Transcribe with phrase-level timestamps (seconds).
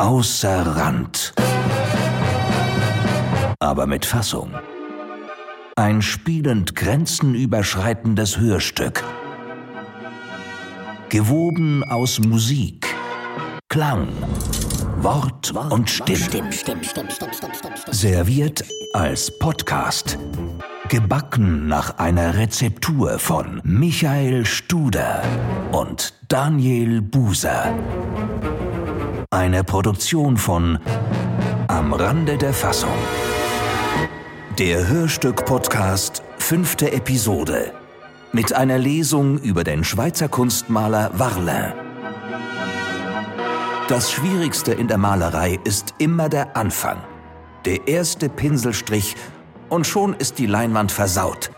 [0.00, 1.34] Außer Rand.
[3.58, 4.52] Aber mit Fassung.
[5.74, 9.02] Ein spielend grenzenüberschreitendes Hörstück.
[11.08, 12.86] Gewoben aus Musik,
[13.68, 14.06] Klang,
[14.98, 16.48] Wort und Stimme.
[17.90, 20.16] Serviert als Podcast.
[20.88, 25.24] Gebacken nach einer Rezeptur von Michael Studer
[25.72, 27.74] und Daniel Buser.
[29.30, 30.78] Eine Produktion von
[31.66, 32.96] Am Rande der Fassung.
[34.58, 37.74] Der Hörstück-Podcast, fünfte Episode.
[38.32, 41.74] Mit einer Lesung über den Schweizer Kunstmaler Warlin.
[43.88, 46.96] Das Schwierigste in der Malerei ist immer der Anfang.
[47.66, 49.14] Der erste Pinselstrich
[49.68, 51.50] und schon ist die Leinwand versaut.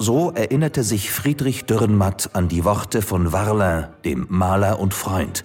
[0.00, 5.44] So erinnerte sich Friedrich Dürrenmatt an die Worte von Warlin, dem Maler und Freund.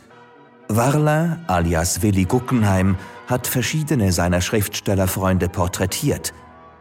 [0.76, 2.96] Warlin, alias Willi Guggenheim,
[3.28, 6.34] hat verschiedene seiner Schriftstellerfreunde porträtiert.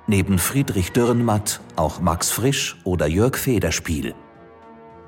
[0.07, 4.15] Neben Friedrich Dürrenmatt auch Max Frisch oder Jörg Federspiel.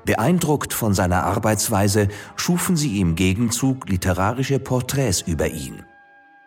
[0.05, 5.83] Beeindruckt von seiner Arbeitsweise schufen sie im Gegenzug literarische Porträts über ihn.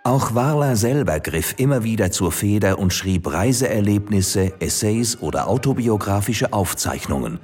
[0.04, 7.40] Auch Warler selber griff immer wieder zur Feder und schrieb Reiseerlebnisse, Essays oder autobiografische Aufzeichnungen.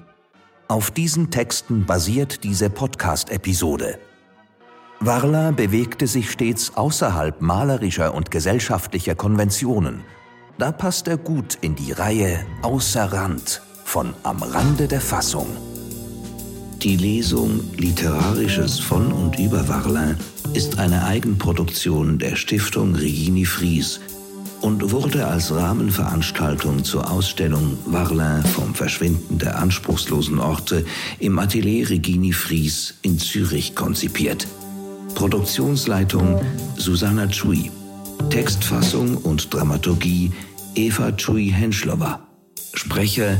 [0.68, 3.98] Auf diesen Texten basiert diese Podcast-Episode.
[5.04, 10.02] Warler bewegte sich stets außerhalb malerischer und gesellschaftlicher Konventionen.
[10.58, 15.48] Da passt er gut in die Reihe Außer Rand von Am Rande der Fassung.
[16.82, 20.14] Die Lesung Literarisches von und über Warler
[20.54, 23.98] ist eine Eigenproduktion der Stiftung Regini Fries
[24.60, 30.84] und wurde als Rahmenveranstaltung zur Ausstellung Warlin vom Verschwinden der anspruchslosen Orte
[31.18, 34.46] im Atelier Regini Fries in Zürich konzipiert.
[35.14, 36.40] Produktionsleitung
[36.76, 37.70] Susanna Chui.
[38.30, 40.32] Textfassung und Dramaturgie
[40.74, 42.20] Eva Chui Henschlower.
[42.74, 43.36] Sprecher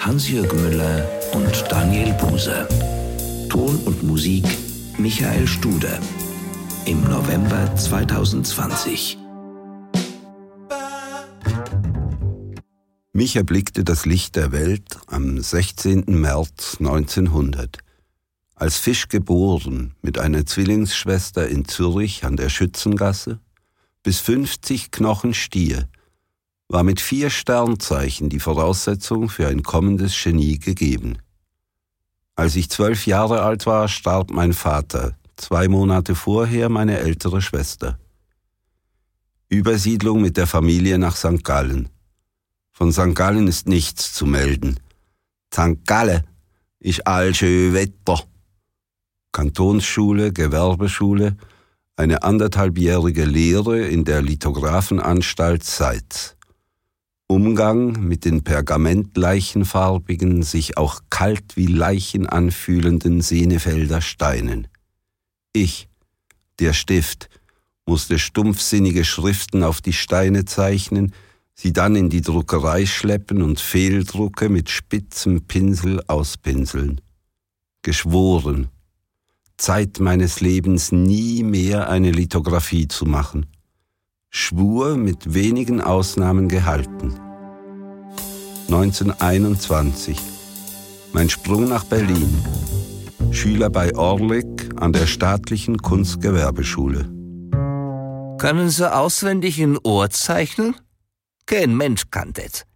[0.00, 2.68] Hans-Jürg Müller und Daniel Buse.
[3.48, 4.44] Ton und Musik
[4.98, 5.98] Michael Studer.
[6.86, 9.18] Im November 2020.
[13.12, 16.04] Mich erblickte das Licht der Welt am 16.
[16.08, 17.83] März 1900
[18.64, 23.38] als Fisch geboren, mit einer Zwillingsschwester in Zürich an der Schützengasse,
[24.02, 25.86] bis 50 Knochen Stier,
[26.68, 31.18] war mit vier Sternzeichen die Voraussetzung für ein kommendes Genie gegeben.
[32.36, 37.98] Als ich zwölf Jahre alt war, starb mein Vater, zwei Monate vorher meine ältere Schwester.
[39.50, 41.44] Übersiedlung mit der Familie nach St.
[41.44, 41.90] Gallen.
[42.72, 43.14] Von St.
[43.14, 44.80] Gallen ist nichts zu melden.
[45.52, 45.84] St.
[45.84, 46.22] Gallen
[46.80, 48.24] ist all schön Wetter.
[49.34, 51.36] Kantonsschule, Gewerbeschule,
[51.96, 56.36] eine anderthalbjährige Lehre in der Lithografenanstalt Seitz.
[57.26, 64.68] Umgang mit den pergamentleichenfarbigen, sich auch kalt wie Leichen anfühlenden Senefelder Steinen.
[65.52, 65.88] Ich,
[66.60, 67.28] der Stift,
[67.86, 71.12] musste stumpfsinnige Schriften auf die Steine zeichnen,
[71.54, 77.00] sie dann in die Druckerei schleppen und Fehldrucke mit spitzem Pinsel auspinseln.
[77.82, 78.68] Geschworen,
[79.64, 83.46] Zeit meines Lebens nie mehr eine Lithografie zu machen.
[84.28, 87.18] Schwur mit wenigen Ausnahmen gehalten.
[88.66, 90.20] 1921.
[91.14, 92.44] Mein Sprung nach Berlin.
[93.30, 97.08] Schüler bei Orlik an der staatlichen Kunstgewerbeschule.
[98.36, 100.76] Können Sie auswendig ein Ohr zeichnen?
[101.46, 102.66] Kein Mensch kann das.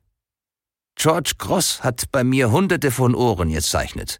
[0.94, 4.18] George Gross hat bei mir hunderte von Ohren gezeichnet.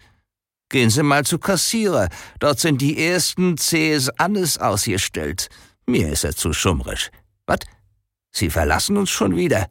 [0.70, 2.08] Gehen Sie mal zu Kassierer.
[2.40, 5.48] Dort sind die ersten Cs Annes ausgestellt.
[5.86, 7.10] Mir ist er zu schummrisch.
[7.46, 7.60] Was?
[8.30, 9.68] Sie verlassen uns schon wieder.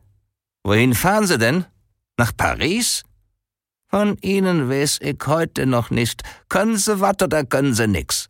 [0.63, 1.65] Wohin fahren Sie denn?
[2.17, 3.03] Nach Paris?
[3.89, 6.23] Von Ihnen weiß ich heute noch nicht.
[6.49, 8.29] Können Sie wat oder können Sie nix?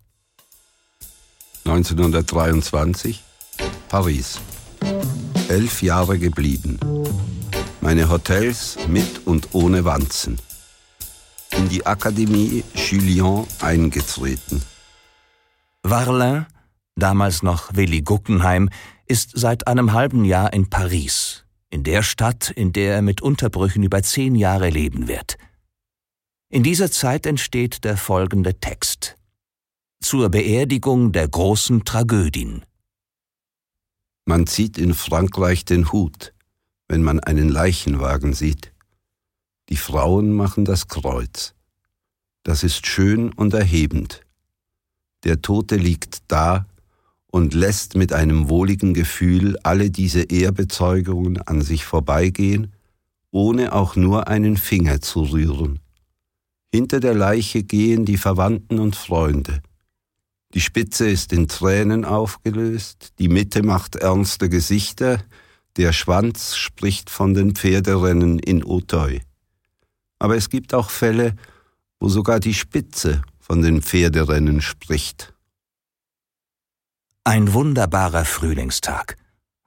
[1.64, 3.24] 1923
[3.88, 4.40] Paris.
[5.48, 6.78] Elf Jahre geblieben.
[7.80, 10.38] Meine Hotels mit und ohne Wanzen
[11.52, 14.62] in die Akademie Julien eingetreten.
[15.84, 16.46] Warlin,
[16.96, 18.70] damals noch Willi Guggenheim,
[19.06, 23.84] ist seit einem halben Jahr in Paris, in der Stadt, in der er mit Unterbrüchen
[23.84, 25.38] über zehn Jahre leben wird.
[26.50, 29.16] In dieser Zeit entsteht der folgende Text.
[30.00, 32.64] Zur Beerdigung der großen Tragödien.
[34.26, 36.34] Man zieht in Frankreich den Hut,
[36.88, 38.74] wenn man einen Leichenwagen sieht.
[39.70, 41.54] Die Frauen machen das Kreuz.
[42.44, 44.22] Das ist schön und erhebend.
[45.26, 46.66] Der Tote liegt da
[47.28, 52.72] und lässt mit einem wohligen Gefühl alle diese Ehrbezeugungen an sich vorbeigehen,
[53.32, 55.80] ohne auch nur einen Finger zu rühren.
[56.72, 59.62] Hinter der Leiche gehen die Verwandten und Freunde.
[60.54, 65.22] Die Spitze ist in Tränen aufgelöst, die Mitte macht ernste Gesichter,
[65.76, 69.22] der Schwanz spricht von den Pferderennen in Auteuil.
[70.20, 71.36] Aber es gibt auch Fälle,
[72.00, 75.34] wo sogar die Spitze von den Pferderennen spricht.
[77.24, 79.18] Ein wunderbarer Frühlingstag.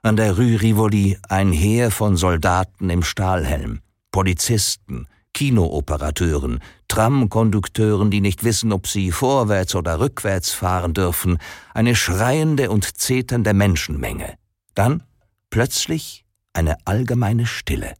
[0.03, 3.81] An der Rue Rivoli ein Heer von Soldaten im Stahlhelm,
[4.11, 11.39] Polizisten, Kinooperateuren, Tramkondukteuren, die nicht wissen, ob sie vorwärts oder rückwärts fahren dürfen,
[11.75, 14.35] eine schreiende und zeternde Menschenmenge.
[14.75, 15.03] Dann
[15.51, 17.95] plötzlich eine allgemeine Stille.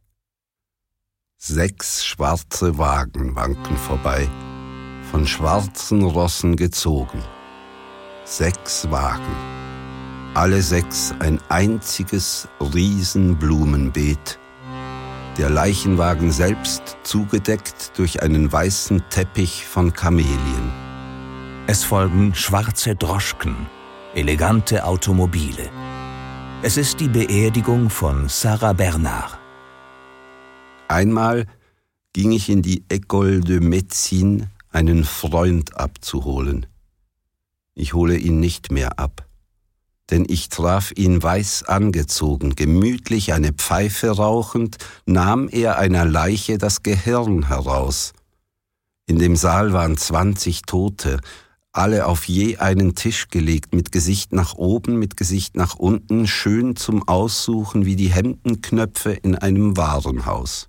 [1.43, 4.29] Sechs schwarze Wagen wanken vorbei,
[5.09, 7.23] von schwarzen Rossen gezogen.
[8.25, 9.35] Sechs Wagen,
[10.35, 14.37] alle sechs ein einziges Riesenblumenbeet,
[15.39, 20.71] der Leichenwagen selbst zugedeckt durch einen weißen Teppich von Kamelien.
[21.65, 23.55] Es folgen schwarze Droschken,
[24.13, 25.71] elegante Automobile.
[26.61, 29.40] Es ist die Beerdigung von Sarah Bernard.
[30.91, 31.47] Einmal
[32.13, 36.65] ging ich in die École de Médecine, einen Freund abzuholen.
[37.73, 39.25] Ich hole ihn nicht mehr ab
[40.11, 46.83] denn ich traf ihn weiß angezogen, gemütlich eine Pfeife rauchend, nahm er einer Leiche das
[46.83, 48.13] Gehirn heraus.
[49.07, 51.21] In dem Saal waren zwanzig Tote,
[51.71, 56.75] alle auf je einen Tisch gelegt, mit Gesicht nach oben, mit Gesicht nach unten, schön
[56.75, 60.67] zum Aussuchen wie die Hemdenknöpfe in einem Warenhaus.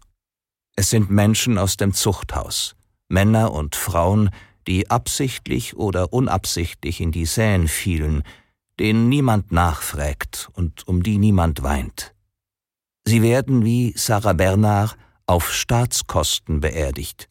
[0.75, 2.75] Es sind Menschen aus dem Zuchthaus,
[3.09, 4.31] Männer und Frauen,
[4.67, 8.23] die absichtlich oder unabsichtlich in die Seine fielen,
[8.79, 12.15] denen niemand nachfragt und um die niemand weint.
[13.05, 14.97] Sie werden wie Sarah Bernard
[15.27, 17.29] auf Staatskosten beerdigt.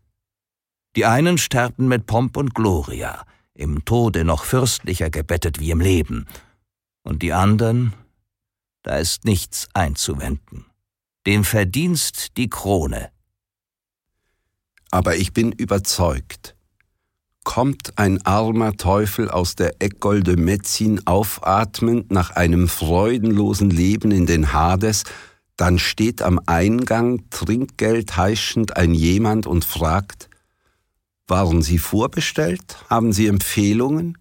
[0.96, 6.28] Die einen sterben mit Pomp und Gloria, im Tode noch fürstlicher gebettet wie im Leben,
[7.04, 7.94] und die anderen,
[8.84, 10.66] da ist nichts einzuwenden.
[11.26, 13.12] Dem Verdienst die Krone.
[14.92, 16.56] Aber ich bin überzeugt,
[17.44, 24.26] kommt ein armer Teufel aus der École de Médecine aufatmend nach einem freudenlosen Leben in
[24.26, 25.06] den Hades,
[25.58, 30.30] dann steht am Eingang Trinkgeld heischend ein jemand und fragt,
[31.28, 32.78] waren Sie vorbestellt?
[32.90, 34.18] Haben Sie Empfehlungen?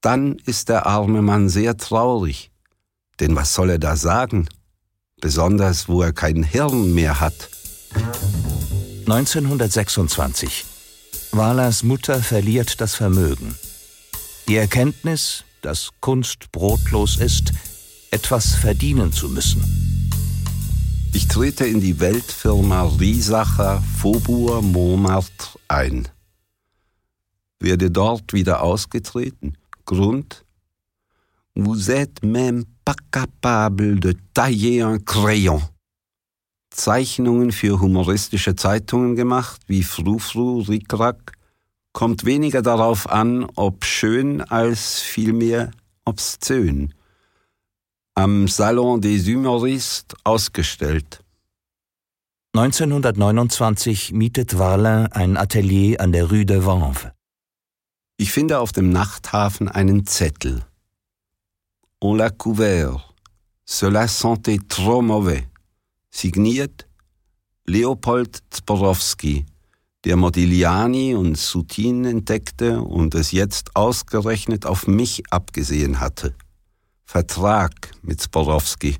[0.00, 2.50] Dann ist der arme Mann sehr traurig,
[3.20, 4.48] denn was soll er da sagen?
[5.20, 7.48] Besonders wo er kein Hirn mehr hat.
[9.06, 10.64] 1926
[11.32, 13.56] Walas Mutter verliert das Vermögen.
[14.46, 17.52] Die Erkenntnis, dass Kunst brotlos ist,
[18.10, 19.62] etwas verdienen zu müssen.
[21.12, 26.08] Ich trete in die Weltfirma Riesacher Faubourg Montmartre ein.
[27.58, 29.58] Werde dort wieder ausgetreten.
[29.86, 30.44] Grund?
[31.56, 35.62] Vous êtes même pas capable de tailler un crayon.
[36.74, 41.32] Zeichnungen für humoristische Zeitungen gemacht, wie Frufru, Rickrack,
[41.92, 45.70] kommt weniger darauf an, ob schön, als vielmehr
[46.04, 46.92] obszön.
[48.14, 51.22] Am Salon des Humoristes ausgestellt.
[52.54, 57.08] 1929 mietet Varlin ein Atelier an der Rue de Vanves.
[58.16, 60.64] Ich finde auf dem Nachthafen einen Zettel.
[62.00, 63.00] On l'a couvert.
[63.64, 65.44] Cela sentait trop mauvais.
[66.16, 66.86] Signiert
[67.66, 69.46] Leopold Zborowski,
[70.04, 76.36] der Modigliani und Sutin entdeckte und es jetzt ausgerechnet auf mich abgesehen hatte.
[77.04, 78.96] Vertrag mit Zborowski.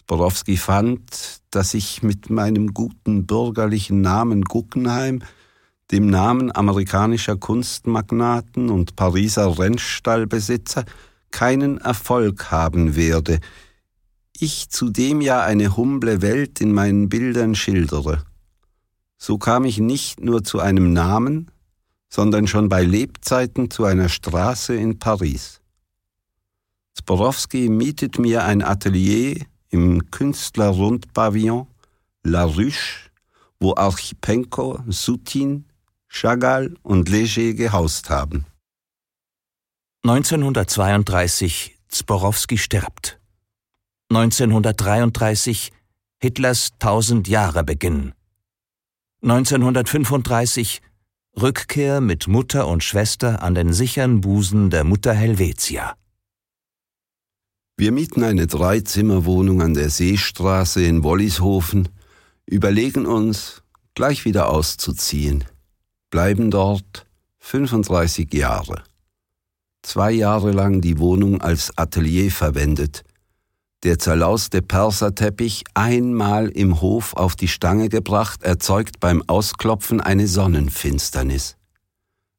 [0.00, 5.22] Zborowski fand, dass ich mit meinem guten bürgerlichen Namen Guggenheim,
[5.92, 10.86] dem Namen amerikanischer Kunstmagnaten und Pariser Rennstallbesitzer,
[11.30, 13.38] keinen Erfolg haben werde,
[14.40, 18.24] ich zudem ja eine humble Welt in meinen Bildern schildere.
[19.18, 21.50] So kam ich nicht nur zu einem Namen,
[22.08, 25.60] sondern schon bei Lebzeiten zu einer Straße in Paris.
[26.94, 31.66] Zborowski mietet mir ein Atelier im Künstlerrundpavillon
[32.22, 33.10] La Ruche,
[33.60, 35.66] wo Archipenko, Sutin,
[36.08, 38.46] Chagall und Léger gehaust haben.
[40.04, 43.18] 1932 Zborowski stirbt.
[44.08, 45.72] 1933
[46.18, 48.12] Hitlers Tausend Jahre Beginn.
[49.22, 50.80] 1935
[51.36, 55.96] Rückkehr mit Mutter und Schwester an den sicheren Busen der Mutter Helvetia.
[57.76, 61.88] Wir mieten eine Dreizimmerwohnung an der Seestraße in Wollishofen,
[62.46, 65.42] überlegen uns, gleich wieder auszuziehen,
[66.10, 67.08] bleiben dort
[67.40, 68.84] 35 Jahre.
[69.82, 73.02] Zwei Jahre lang die Wohnung als Atelier verwendet,
[73.86, 81.56] der zerlauste Perserteppich einmal im Hof auf die Stange gebracht, erzeugt beim Ausklopfen eine Sonnenfinsternis.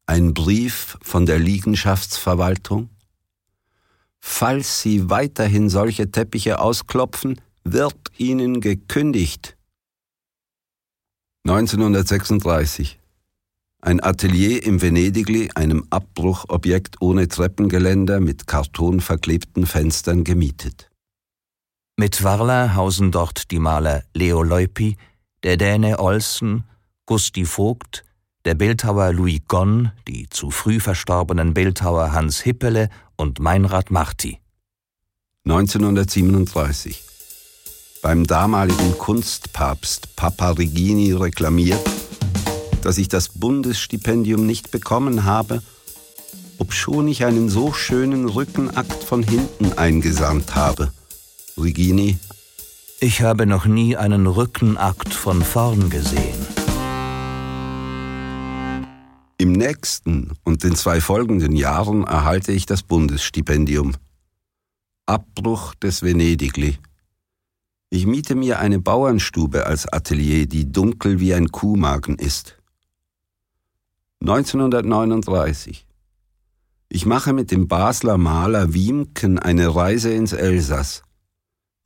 [0.06, 2.89] Ein Brief von der Liegenschaftsverwaltung?
[4.20, 9.56] Falls Sie weiterhin solche Teppiche ausklopfen, wird Ihnen gekündigt.
[11.46, 13.00] 1936
[13.80, 20.89] ein Atelier im Venedigli, einem Abbruchobjekt ohne Treppengeländer mit kartonverklebten Fenstern gemietet.
[22.00, 24.98] Mit Warla hausen dort die Maler Leo Leupi,
[25.42, 26.63] der Däne Olsen,
[27.08, 28.04] Gusti Vogt,
[28.46, 34.39] der Bildhauer Louis Gonn, die zu früh verstorbenen Bildhauer Hans Hippele und Meinrad Marti.
[35.46, 37.04] 1937
[38.04, 41.82] beim damaligen Kunstpapst Papa Regini reklamiert,
[42.84, 45.63] dass ich das Bundesstipendium nicht bekommen habe,
[46.60, 50.92] obschon ich einen so schönen Rückenakt von hinten eingesandt habe.
[51.58, 52.18] Regini.
[53.00, 56.46] Ich habe noch nie einen Rückenakt von vorn gesehen.
[59.38, 63.94] Im nächsten und den zwei folgenden Jahren erhalte ich das Bundesstipendium.
[65.06, 66.78] Abbruch des Venedigli.
[67.90, 72.58] Ich miete mir eine Bauernstube als Atelier, die dunkel wie ein Kuhmagen ist.
[74.22, 75.86] 1939.
[76.90, 81.04] Ich mache mit dem Basler Maler Wiemken eine Reise ins Elsass.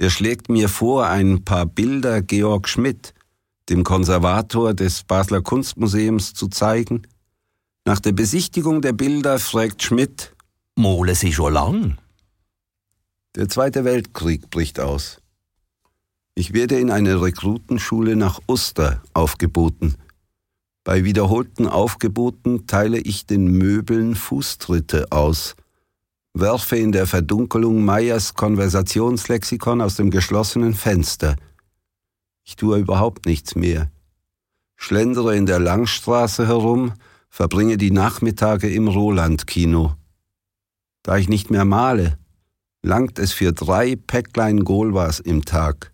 [0.02, 3.14] Er schlägt mir vor, ein paar Bilder Georg Schmidt,
[3.70, 7.04] dem Konservator des Basler Kunstmuseums, zu zeigen.
[7.86, 10.36] Nach der Besichtigung der Bilder fragt Schmidt,
[10.76, 12.00] Mole Sie schon lang?
[13.36, 15.22] Der Zweite Weltkrieg bricht aus.
[16.34, 19.98] Ich werde in eine Rekrutenschule nach Oster aufgeboten.
[20.84, 25.56] Bei wiederholten Aufgeboten teile ich den Möbeln Fußtritte aus,
[26.34, 31.36] werfe in der Verdunkelung Meyers Konversationslexikon aus dem geschlossenen Fenster.
[32.44, 33.92] Ich tue überhaupt nichts mehr.
[34.76, 36.94] Schlendere in der Langstraße herum,
[37.30, 39.96] verbringe die Nachmittage im Roland-Kino.
[41.04, 42.18] Da ich nicht mehr male,
[42.82, 45.92] langt es für drei Päcklein Golwas im Tag.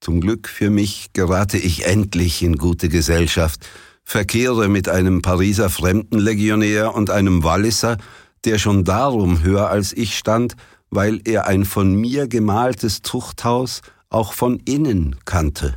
[0.00, 3.68] Zum Glück für mich gerate ich endlich in gute Gesellschaft,
[4.04, 7.98] verkehre mit einem Pariser Fremdenlegionär und einem Walliser,
[8.44, 10.56] der schon darum höher als ich stand,
[10.90, 15.76] weil er ein von mir gemaltes Zuchthaus auch von innen kannte.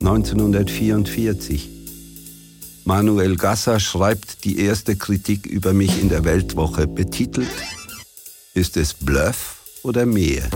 [0.00, 1.70] 1944
[2.84, 7.48] Manuel Gasser schreibt die erste Kritik über mich in der Weltwoche betitelt
[8.54, 10.48] Ist es Bluff oder mehr?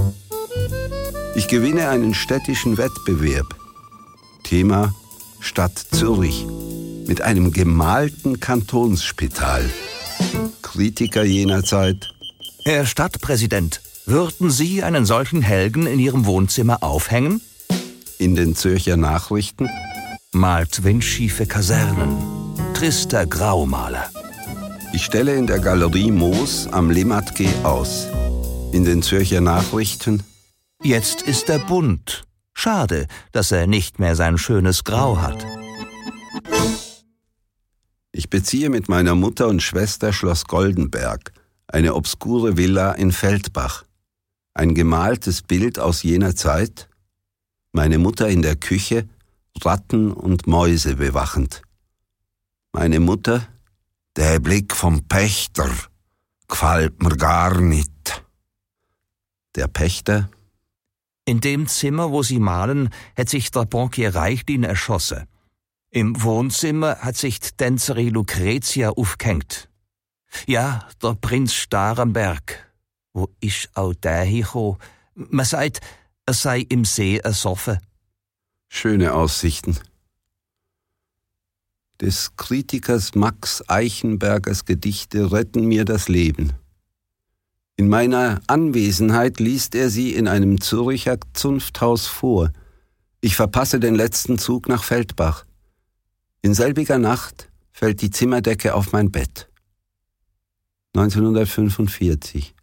[1.36, 3.54] Ich gewinne einen städtischen Wettbewerb.
[4.42, 4.94] Thema
[5.38, 6.46] Stadt Zürich
[7.06, 9.70] mit einem gemalten Kantonsspital.
[10.62, 12.08] Kritiker jener Zeit.
[12.64, 17.40] Herr Stadtpräsident, würden Sie einen solchen Helgen in Ihrem Wohnzimmer aufhängen?
[18.18, 19.68] In den Zürcher Nachrichten
[20.32, 22.16] malt windschiefe Kasernen.
[22.74, 24.10] Trister Graumaler.
[24.92, 28.06] Ich stelle in der Galerie Moos am Limmatge aus.
[28.72, 30.22] In den Zürcher Nachrichten
[30.82, 32.24] Jetzt ist er bunt.
[32.54, 35.44] Schade, dass er nicht mehr sein schönes Grau hat.
[38.18, 41.34] Ich beziehe mit meiner Mutter und Schwester Schloss Goldenberg,
[41.66, 43.84] eine obskure Villa in Feldbach.
[44.54, 46.88] Ein gemaltes Bild aus jener Zeit.
[47.72, 49.06] Meine Mutter in der Küche,
[49.60, 51.60] Ratten und Mäuse bewachend.
[52.72, 53.46] Meine Mutter,
[54.16, 55.68] der Blick vom Pächter,
[56.48, 58.24] gefällt mir gar nicht.
[59.56, 60.30] Der Pächter,
[61.26, 65.26] in dem Zimmer, wo sie malen, hat sich der Bankier Reichlin erschossen.
[65.96, 69.70] Im Wohnzimmer hat sich die Tänzerin Lucretia aufgehängt.
[70.46, 72.70] Ja, der Prinz Starenberg.
[73.14, 74.76] Wo ist auch der hier
[75.14, 75.80] Man sagt,
[76.26, 77.78] er sei im See ersoffen.
[78.68, 79.78] Schöne Aussichten.
[81.98, 86.52] Des Kritikers Max Eichenbergers Gedichte retten mir das Leben.
[87.76, 92.52] In meiner Anwesenheit liest er sie in einem Züricher Zunfthaus vor.
[93.22, 95.46] Ich verpasse den letzten Zug nach Feldbach.
[96.46, 99.48] In selbiger Nacht fällt die Zimmerdecke auf mein Bett.
[100.94, 102.54] 1945.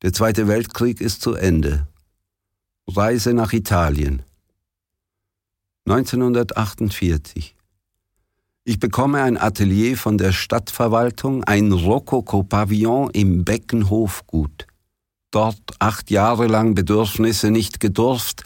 [0.00, 1.86] Der Zweite Weltkrieg ist zu Ende.
[2.88, 4.22] Reise nach Italien.
[5.86, 7.56] 1948.
[8.64, 14.66] Ich bekomme ein Atelier von der Stadtverwaltung, ein Rokoko-Pavillon im Beckenhofgut.
[15.30, 18.44] dort acht Jahre lang Bedürfnisse nicht gedurft,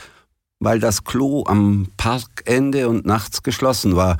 [0.58, 4.16] weil das Klo am Parkende und nachts geschlossen war,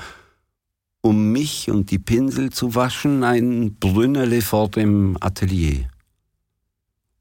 [1.00, 5.88] um mich und die Pinsel zu waschen, ein Brünnele vor dem Atelier.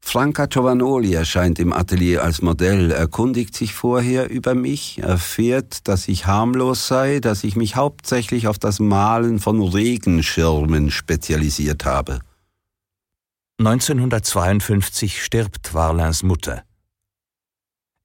[0.00, 6.26] Franca Giovanoli erscheint im Atelier als Modell, erkundigt sich vorher über mich, erfährt, dass ich
[6.26, 12.20] harmlos sei, dass ich mich hauptsächlich auf das Malen von Regenschirmen spezialisiert habe.
[13.58, 16.65] 1952 stirbt Warlins Mutter.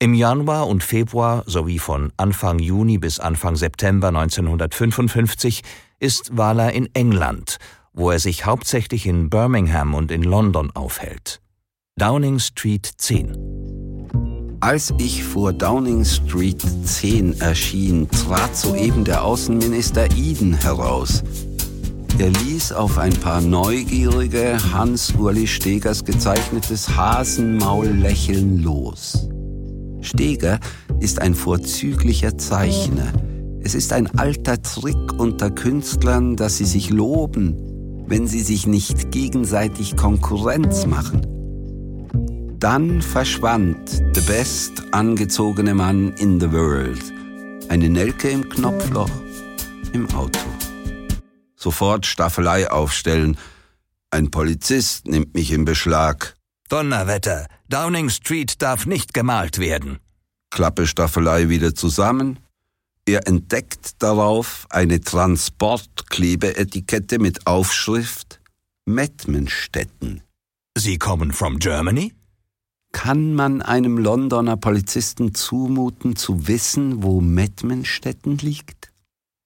[0.01, 5.61] Im Januar und Februar sowie von Anfang Juni bis Anfang September 1955
[5.99, 7.57] ist Wahler in England,
[7.93, 11.39] wo er sich hauptsächlich in Birmingham und in London aufhält.
[11.99, 20.55] Downing Street 10 Als ich vor Downing Street 10 erschien, trat soeben der Außenminister Eden
[20.55, 21.21] heraus.
[22.17, 29.29] Er ließ auf ein paar neugierige Hans-Uli Stegers gezeichnetes Hasenmaul-Lächeln los.
[30.01, 30.59] Steger
[30.99, 33.11] ist ein vorzüglicher Zeichner.
[33.63, 39.11] Es ist ein alter Trick unter Künstlern, dass sie sich loben, wenn sie sich nicht
[39.11, 41.21] gegenseitig Konkurrenz machen.
[42.59, 47.01] Dann verschwand the best angezogene Mann in the world.
[47.69, 49.09] Eine Nelke im Knopfloch
[49.93, 50.39] im Auto.
[51.55, 53.37] Sofort Staffelei aufstellen.
[54.09, 56.35] Ein Polizist nimmt mich in Beschlag.
[56.71, 59.99] Donnerwetter, Downing Street darf nicht gemalt werden.
[60.51, 62.39] Klappe Staffelei wieder zusammen.
[63.05, 68.39] Er entdeckt darauf eine Transportklebeetikette mit Aufschrift
[68.85, 70.23] Mettmenstetten.
[70.77, 72.13] Sie kommen from Germany?
[72.93, 78.93] Kann man einem Londoner Polizisten zumuten, zu wissen, wo Mettmenstetten liegt?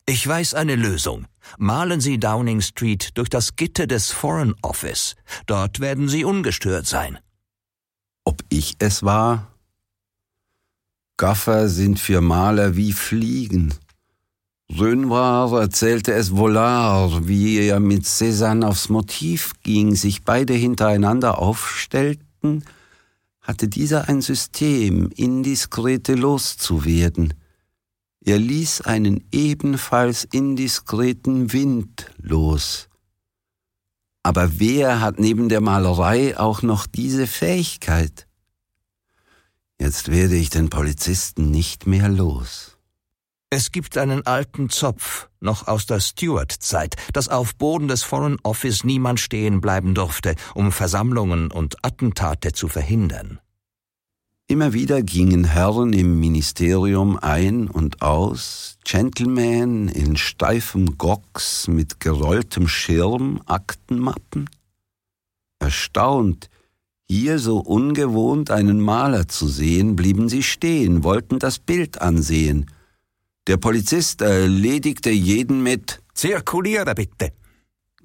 [0.05, 1.25] Ich weiß eine Lösung.
[1.57, 5.15] Malen Sie Downing Street durch das Gitter des Foreign Office.
[5.45, 7.19] Dort werden Sie ungestört sein.
[8.23, 9.51] Ob ich es war?
[11.17, 13.73] Gaffer sind für Maler wie Fliegen.
[14.69, 22.65] Renoir erzählte es Vollard, wie er mit Cézanne aufs Motiv ging, sich beide hintereinander aufstellten,
[23.41, 27.35] hatte dieser ein System, indiskrete loszuwerden.
[28.27, 32.89] Er ließ einen ebenfalls indiskreten Wind los.
[34.23, 38.27] Aber wer hat neben der Malerei auch noch diese Fähigkeit?
[39.79, 42.79] Jetzt werde ich den Polizisten nicht mehr los.
[43.51, 48.83] Es gibt einen alten Zopf, noch aus der Stuart-Zeit, dass auf Boden des Foreign Office
[48.83, 53.39] niemand stehen bleiben durfte, um Versammlungen und Attentate zu verhindern.
[54.47, 62.67] Immer wieder gingen Herren im Ministerium ein und aus, Gentlemen in steifem Gocks mit gerolltem
[62.67, 64.47] Schirm, Aktenmappen.
[65.57, 66.51] Erstaunt,
[67.07, 72.69] hier so ungewohnt einen Maler zu sehen, blieben sie stehen, wollten das Bild ansehen.
[73.47, 77.31] Der Polizist erledigte jeden mit Zirkuliere bitte.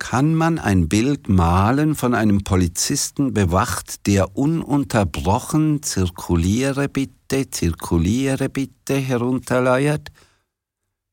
[0.01, 8.95] Kann man ein Bild malen von einem Polizisten bewacht, der ununterbrochen Zirkuliere bitte, zirkuliere bitte
[8.95, 10.09] herunterleiert?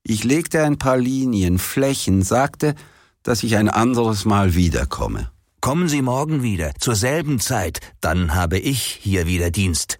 [0.04, 2.76] Ich legte ein paar Linien, Flächen, sagte,
[3.24, 5.32] dass ich ein anderes Mal wiederkomme.
[5.60, 10.00] Kommen Sie morgen wieder, zur selben Zeit, dann habe ich hier wieder Dienst.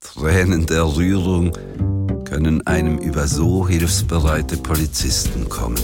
[0.00, 1.52] Tränen der Rührung
[2.24, 5.78] können einem über so hilfsbereite Polizisten kommen.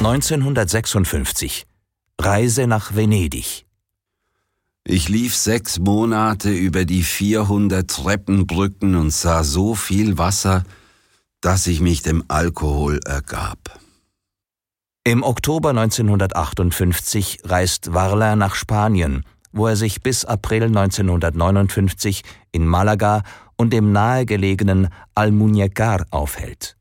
[0.00, 1.66] 1956
[2.18, 3.66] Reise nach Venedig.
[4.82, 10.64] Ich lief sechs Monate über die 400 Treppenbrücken und sah so viel Wasser,
[11.42, 13.78] dass ich mich dem Alkohol ergab.
[15.04, 23.22] Im Oktober 1958 reist Warler nach Spanien, wo er sich bis April 1959 in Malaga
[23.58, 26.79] und dem nahegelegenen Almuñécar aufhält.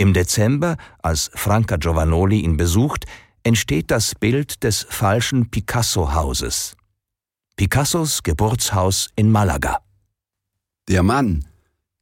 [0.00, 3.04] Im Dezember, als Franca Giovanoli ihn besucht,
[3.42, 6.74] entsteht das Bild des falschen Picasso-Hauses.
[7.54, 9.82] Picassos Geburtshaus in Malaga.
[10.88, 11.44] Der Mann,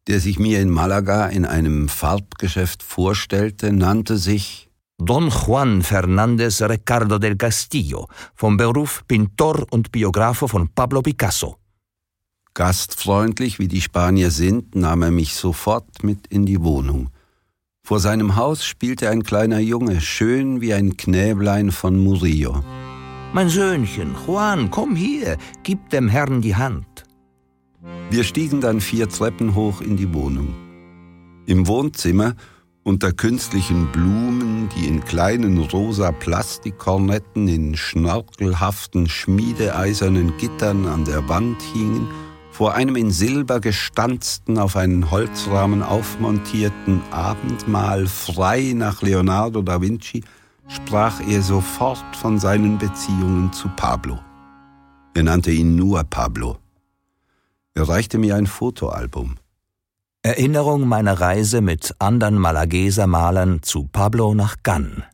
[0.07, 7.19] der sich mir in Malaga in einem Farbgeschäft vorstellte, nannte sich Don Juan Fernández Ricardo
[7.19, 8.07] del Castillo,
[8.37, 11.57] vom Beruf Pintor und Biografo von Pablo Picasso.
[12.55, 17.11] Gastfreundlich wie die Spanier sind, nahm er mich sofort mit in die Wohnung.
[17.89, 22.63] Vor seinem Haus spielte ein kleiner Junge, schön wie ein Knäblein von Murillo.
[23.33, 27.05] Mein Söhnchen, Juan, komm hier, gib dem Herrn die Hand.
[28.11, 30.55] Wir stiegen dann vier Treppen hoch in die Wohnung.
[31.47, 32.35] Im Wohnzimmer
[32.83, 41.63] unter künstlichen Blumen, die in kleinen rosa Plastikkornetten in schnörkelhaften, schmiedeeisernen Gittern an der Wand
[41.73, 42.07] hingen,
[42.59, 50.25] vor einem in Silber gestanzten, auf einen Holzrahmen aufmontierten Abendmahl frei nach Leonardo da Vinci,
[50.67, 54.19] sprach er sofort von seinen Beziehungen zu Pablo.
[55.15, 56.59] Er nannte ihn nur Pablo.
[57.75, 59.37] Er reichte mir ein Fotoalbum.
[60.23, 65.05] Erinnerung meiner Reise mit anderen Malageser Malern zu Pablo nach Cannes.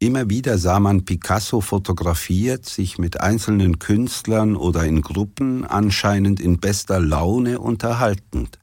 [0.00, 6.58] Immer wieder sah man Picasso fotografiert, sich mit einzelnen Künstlern oder in Gruppen anscheinend in
[6.58, 8.58] bester Laune unterhaltend.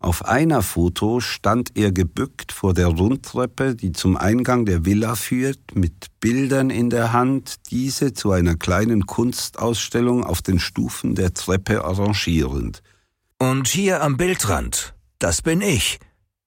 [0.00, 5.60] Auf einer Foto stand er gebückt vor der Rundtreppe, die zum Eingang der Villa führt,
[5.74, 11.84] mit Bildern in der Hand, diese zu einer kleinen Kunstausstellung auf den Stufen der Treppe
[11.84, 12.82] arrangierend–
[13.38, 15.98] und hier am Bildrand, das bin ich.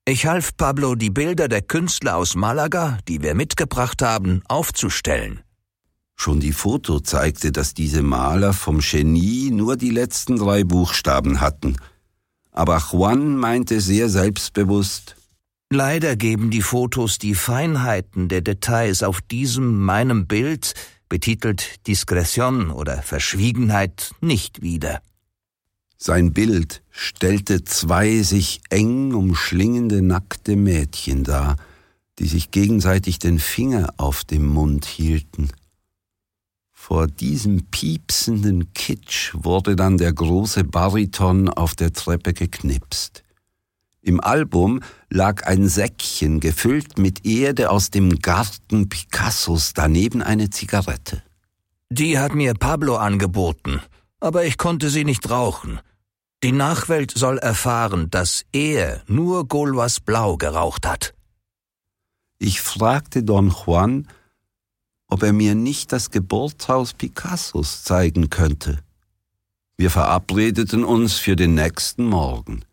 [0.05, 5.41] Ich half Pablo, die Bilder der Künstler aus Malaga, die wir mitgebracht haben, aufzustellen.
[6.15, 11.77] Schon die Foto zeigte, dass diese Maler vom Genie nur die letzten drei Buchstaben hatten.
[12.51, 15.15] Aber Juan meinte sehr selbstbewusst,
[15.71, 20.73] Leider geben die Fotos die Feinheiten der Details auf diesem meinem Bild,
[21.09, 25.03] betitelt Diskretion oder Verschwiegenheit, nicht wieder.
[26.01, 31.57] Sein Bild stellte zwei sich eng umschlingende nackte Mädchen dar,
[32.19, 35.49] die sich gegenseitig den Finger auf dem Mund hielten.
[36.71, 43.25] Vor diesem piepsenden Kitsch wurde dann der große Bariton auf der Treppe geknipst.
[44.01, 51.21] Im Album lag ein Säckchen gefüllt mit Erde aus dem Garten Picassos, daneben eine Zigarette.
[51.89, 53.81] Die hat mir Pablo angeboten,
[54.21, 55.81] aber ich konnte sie nicht rauchen.
[56.41, 61.13] Die Nachwelt soll erfahren, dass er nur Golwas Blau geraucht hat.
[62.37, 64.07] Ich fragte Don Juan,
[65.07, 68.79] ob er mir nicht das Geburtshaus Picassos zeigen könnte.
[69.75, 72.63] Wir verabredeten uns für den nächsten Morgen.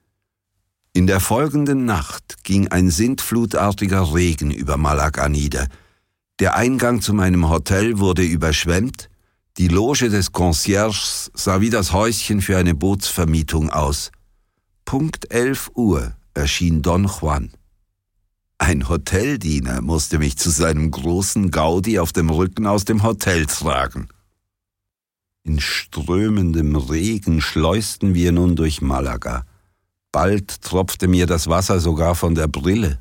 [0.93, 5.67] In der folgenden Nacht ging ein sintflutartiger Regen über Malaga nieder.
[6.39, 9.09] Der Eingang zu meinem Hotel wurde überschwemmt,
[9.59, 14.13] die Loge des Concierges sah wie das Häuschen für eine Bootsvermietung aus.
[14.85, 17.53] Punkt elf Uhr erschien Don Juan.
[18.59, 24.09] Ein Hoteldiener musste mich zu seinem großen Gaudi auf dem Rücken aus dem Hotel tragen.
[25.43, 29.47] In strömendem Regen schleusten wir nun durch Malaga.
[30.13, 32.99] Bald tropfte mir das Wasser sogar von der Brille.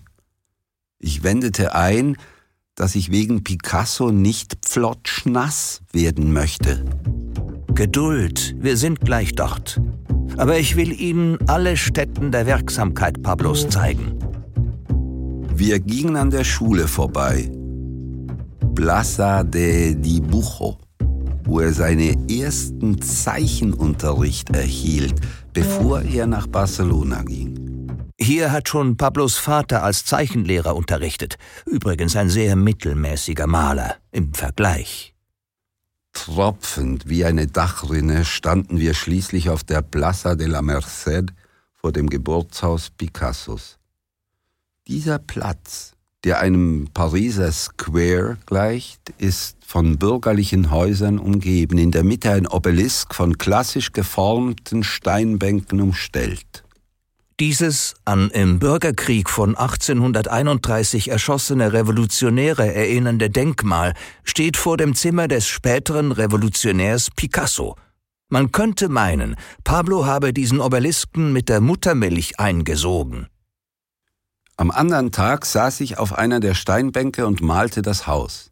[1.00, 2.18] Ich wendete ein,
[2.76, 6.84] dass ich wegen Picasso nicht pflotschnass werden möchte.
[7.74, 9.82] Geduld, wir sind gleich dort.
[10.38, 14.20] Aber ich will Ihnen alle Stätten der Wirksamkeit Pablos zeigen.
[15.56, 17.50] Wir gingen an der Schule vorbei.
[18.76, 20.78] Plaza de Dibujo,
[21.46, 25.16] wo er seinen ersten Zeichenunterricht erhielt,
[25.54, 27.65] bevor er nach Barcelona ging.
[28.18, 35.14] Hier hat schon Pablos Vater als Zeichenlehrer unterrichtet, übrigens ein sehr mittelmäßiger Maler im Vergleich.
[36.14, 41.34] Tropfend wie eine Dachrinne standen wir schließlich auf der Plaza de la Merced
[41.74, 43.78] vor dem Geburtshaus Picassos.
[44.88, 45.92] Dieser Platz,
[46.24, 53.14] der einem Pariser Square gleicht, ist von bürgerlichen Häusern umgeben, in der Mitte ein Obelisk
[53.14, 56.65] von klassisch geformten Steinbänken umstellt.
[57.42, 63.94] Dieses an im Bürgerkrieg von 1831 erschossene Revolutionäre erinnernde Denkmal
[64.24, 67.76] steht vor dem Zimmer des späteren Revolutionärs Picasso.
[68.30, 73.28] Man könnte meinen, Pablo habe diesen Obelisken mit der Muttermilch eingesogen.
[74.56, 78.50] Am anderen Tag saß ich auf einer der Steinbänke und malte das Haus.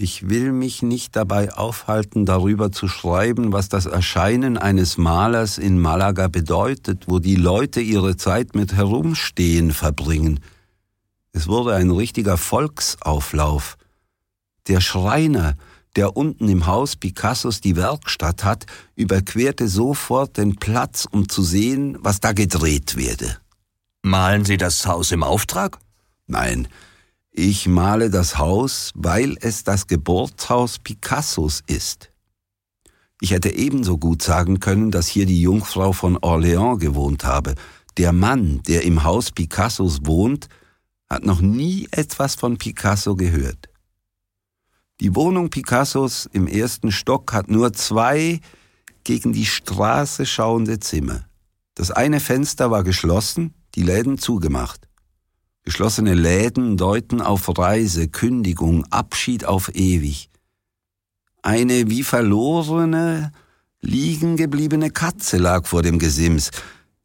[0.00, 5.80] Ich will mich nicht dabei aufhalten, darüber zu schreiben, was das Erscheinen eines Malers in
[5.80, 10.38] Malaga bedeutet, wo die Leute ihre Zeit mit Herumstehen verbringen.
[11.32, 13.76] Es wurde ein richtiger Volksauflauf.
[14.68, 15.56] Der Schreiner,
[15.96, 21.98] der unten im Haus Picassos die Werkstatt hat, überquerte sofort den Platz, um zu sehen,
[21.98, 23.38] was da gedreht werde.
[24.02, 25.80] Malen Sie das Haus im Auftrag?
[26.28, 26.68] Nein,
[27.38, 32.10] ich male das Haus, weil es das Geburtshaus Picassos ist.
[33.20, 37.54] Ich hätte ebenso gut sagen können, dass hier die Jungfrau von Orléans gewohnt habe.
[37.96, 40.48] Der Mann, der im Haus Picassos wohnt,
[41.08, 43.68] hat noch nie etwas von Picasso gehört.
[45.00, 48.40] Die Wohnung Picassos im ersten Stock hat nur zwei
[49.04, 51.24] gegen die Straße schauende Zimmer.
[51.76, 54.87] Das eine Fenster war geschlossen, die Läden zugemacht.
[55.68, 60.30] Geschlossene Läden deuten auf Reise, Kündigung, Abschied auf ewig.
[61.42, 63.32] Eine wie verlorene,
[63.82, 66.52] liegen gebliebene Katze lag vor dem Gesims.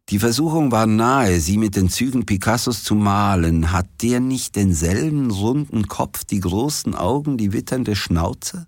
[0.07, 3.73] Die Versuchung war nahe, sie mit den Zügen Picassos zu malen.
[3.73, 8.67] Hat der nicht denselben runden Kopf, die großen Augen, die witternde Schnauze?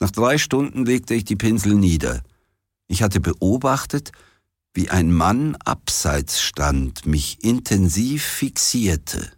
[0.00, 2.22] Nach drei Stunden legte ich die Pinsel nieder.
[2.88, 4.10] Ich hatte beobachtet,
[4.74, 9.32] wie ein Mann abseits stand, mich intensiv fixierte.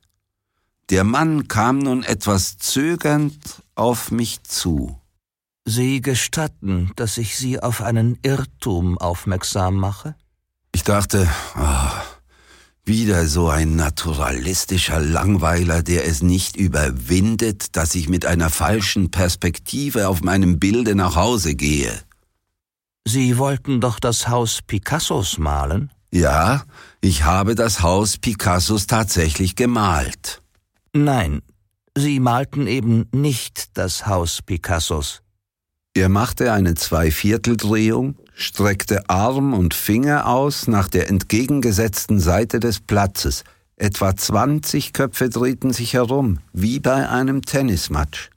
[0.90, 4.98] Der Mann kam nun etwas zögernd auf mich zu.
[5.66, 10.14] Sie gestatten, dass ich Sie auf einen Irrtum aufmerksam mache?
[10.72, 11.90] Ich dachte, oh,
[12.84, 20.06] wieder so ein naturalistischer Langweiler, der es nicht überwindet, dass ich mit einer falschen Perspektive
[20.06, 22.05] auf meinem Bilde nach Hause gehe.
[23.08, 25.92] Sie wollten doch das Haus Picassos malen?
[26.12, 26.64] Ja,
[27.00, 30.42] ich habe das Haus Picassos tatsächlich gemalt.
[30.92, 31.42] Nein,
[31.96, 35.22] Sie malten eben nicht das Haus Picassos.
[35.94, 43.44] Er machte eine Zweivierteldrehung, streckte Arm und Finger aus nach der entgegengesetzten Seite des Platzes.
[43.76, 48.30] Etwa zwanzig Köpfe drehten sich herum, wie bei einem Tennismatch.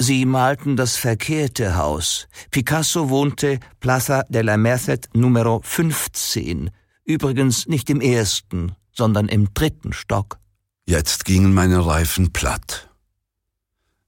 [0.00, 2.28] Sie malten das verkehrte Haus.
[2.52, 6.70] Picasso wohnte Plaza de la Merced Numero 15,
[7.04, 10.38] übrigens nicht im ersten, sondern im dritten Stock.
[10.86, 12.88] Jetzt gingen meine Reifen platt.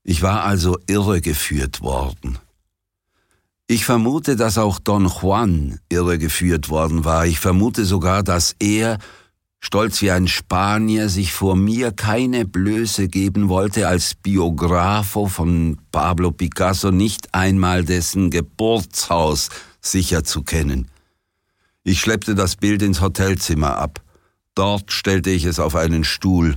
[0.05, 2.39] Ich war also irregeführt worden.
[3.67, 7.27] Ich vermute, dass auch Don Juan irregeführt worden war.
[7.27, 8.99] Ich vermute sogar, dass er,
[9.61, 16.33] stolz wie ein Spanier, sich vor mir keine Blöße geben wollte, als Biografo von Pablo
[16.33, 20.89] Picasso nicht einmal dessen Geburtshaus sicher zu kennen.
[21.85, 24.03] Ich schleppte das Bild ins Hotelzimmer ab.
[24.55, 26.57] Dort stellte ich es auf einen Stuhl.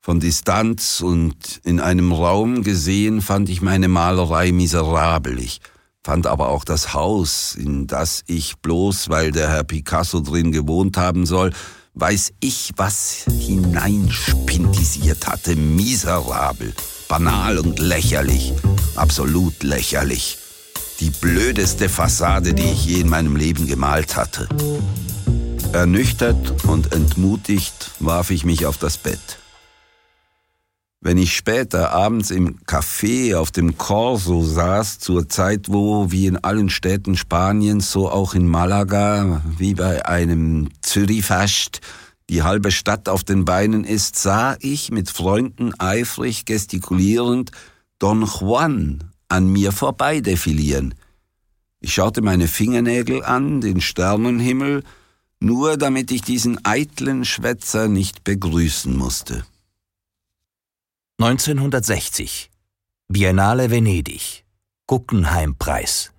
[0.00, 5.38] Von Distanz und in einem Raum gesehen fand ich meine Malerei miserabel.
[5.38, 5.60] Ich
[6.02, 10.98] fand aber auch das Haus, in das ich bloß, weil der Herr Picasso drin gewohnt
[10.98, 11.52] haben soll,
[11.94, 16.72] weiß ich, was hineinspintisiert hatte, miserabel,
[17.08, 18.52] banal und lächerlich,
[18.96, 20.38] absolut lächerlich.
[21.00, 24.48] Die blödeste Fassade, die ich je in meinem Leben gemalt hatte.
[25.72, 29.38] Ernüchtert und entmutigt warf ich mich auf das Bett.
[31.06, 36.38] Wenn ich später abends im Café auf dem Corso saß, zur Zeit, wo wie in
[36.38, 41.82] allen Städten Spaniens, so auch in Malaga, wie bei einem Zürichfest,
[42.30, 47.50] die halbe Stadt auf den Beinen ist, sah ich mit Freunden eifrig gestikulierend
[47.98, 50.94] Don Juan an mir vorbei defilieren.
[51.80, 54.82] Ich schaute meine Fingernägel an, den Sternenhimmel,
[55.38, 59.44] nur damit ich diesen eitlen Schwätzer nicht begrüßen musste.
[61.20, 62.50] 1960
[63.06, 64.44] Biennale Venedig
[64.88, 66.10] Guggenheim-Preis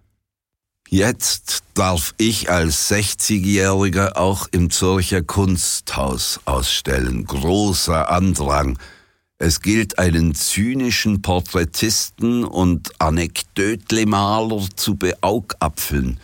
[0.87, 7.25] Jetzt darf ich als 60-Jähriger auch im Zürcher Kunsthaus ausstellen.
[7.25, 8.79] Großer Andrang.
[9.37, 16.21] Es gilt einen zynischen Porträtisten und Anekdötlemaler zu beaugapfeln.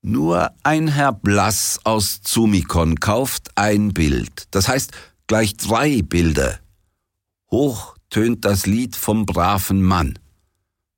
[0.00, 4.48] Nur ein Herr Blass aus Zumikon kauft ein Bild.
[4.52, 4.92] Das heißt
[5.26, 6.60] gleich drei Bilder
[7.50, 10.18] Hoch tönt das Lied vom braven Mann.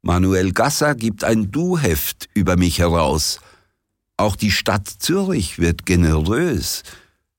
[0.02, 3.40] Manuel Gasser gibt ein Du-Heft über mich heraus.
[4.16, 6.82] Auch die Stadt Zürich wird generös.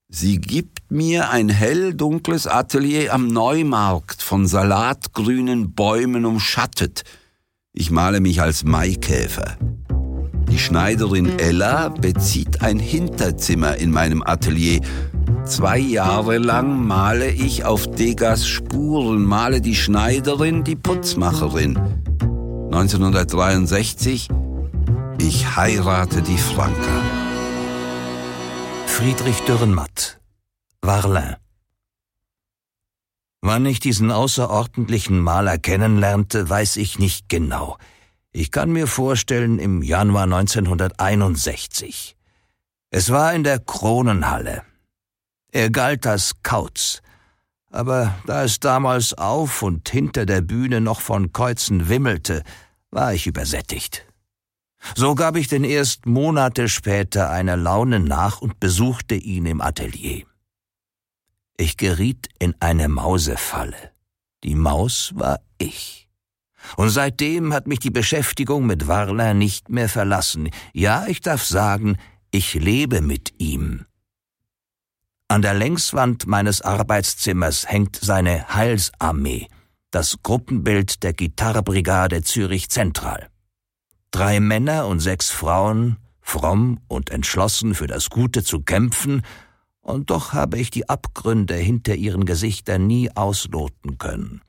[0.08, 7.04] Sie gibt mir ein hell-dunkles Atelier am Neumarkt von salatgrünen Bäumen umschattet.
[7.74, 9.58] Ich male mich als Maikäfer.
[10.50, 14.82] Die Schneiderin Ella bezieht ein Hinterzimmer in meinem Atelier.
[15.46, 21.76] Zwei Jahre lang male ich auf Degas Spuren, male die Schneiderin, die Putzmacherin.
[22.72, 24.30] 1963,
[25.18, 27.02] ich heirate die Franka.
[28.86, 30.20] Friedrich Dürrenmatt,
[30.82, 31.36] Warlin.
[33.42, 37.78] Wann ich diesen außerordentlichen Maler kennenlernte, weiß ich nicht genau.
[38.32, 42.16] Ich kann mir vorstellen, im Januar 1961.
[42.92, 44.62] Es war in der Kronenhalle.
[45.52, 47.02] Er galt als Kauz.
[47.72, 52.44] Aber da es damals auf und hinter der Bühne noch von Käuzen wimmelte,
[52.90, 54.06] war ich übersättigt.
[54.96, 60.26] So gab ich den erst Monate später einer Laune nach und besuchte ihn im Atelier.
[61.58, 63.92] Ich geriet in eine Mausefalle.
[64.44, 66.10] Die Maus war ich.
[66.76, 70.50] Und seitdem hat mich die Beschäftigung mit Warler nicht mehr verlassen.
[70.74, 71.98] Ja, ich darf sagen,
[72.32, 73.86] ich lebe mit ihm.
[75.32, 79.48] An der Längswand meines Arbeitszimmers hängt seine Heilsarmee,
[79.90, 83.30] das Gruppenbild der Gitarrebrigade Zürich Zentral.
[84.12, 89.22] Drei Männer und sechs Frauen, fromm und entschlossen für das Gute zu kämpfen,
[89.80, 94.42] und doch habe ich die Abgründe hinter ihren Gesichtern nie ausloten können.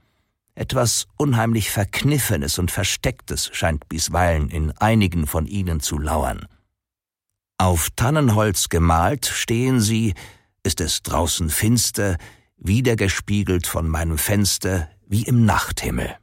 [0.57, 6.49] Etwas unheimlich Verkniffenes und Verstecktes scheint bisweilen in einigen von ihnen zu lauern.
[7.57, 10.15] Auf Tannenholz gemalt stehen sie,
[10.63, 12.17] ist es draußen finster,
[12.57, 16.17] wiedergespiegelt von meinem Fenster wie im Nachthimmel.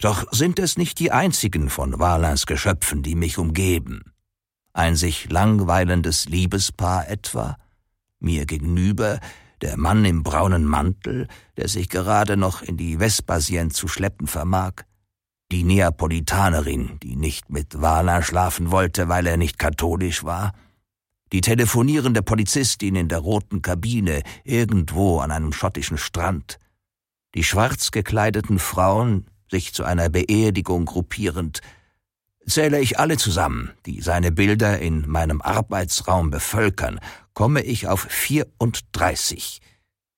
[0.00, 4.12] Doch sind es nicht die einzigen von Warlans Geschöpfen, die mich umgeben.
[4.72, 7.58] Ein sich langweilendes Liebespaar etwa?
[8.18, 9.20] Mir gegenüber
[9.60, 14.82] der Mann im braunen Mantel, der sich gerade noch in die Vespasien zu schleppen vermag?
[15.52, 20.52] Die Neapolitanerin, die nicht mit Wala schlafen wollte, weil er nicht katholisch war?
[21.34, 26.60] Die telefonierende Polizistin in der roten Kabine irgendwo an einem schottischen Strand?
[27.34, 31.60] Die schwarz gekleideten Frauen, sich zu einer Beerdigung gruppierend,
[32.46, 37.00] Zähle ich alle zusammen, die seine Bilder in meinem Arbeitsraum bevölkern,
[37.32, 39.60] komme ich auf 34.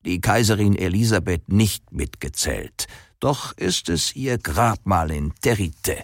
[0.04, 2.88] Die Kaiserin Elisabeth nicht mitgezählt.
[3.20, 5.96] Doch ist es ihr Grabmal in Territe,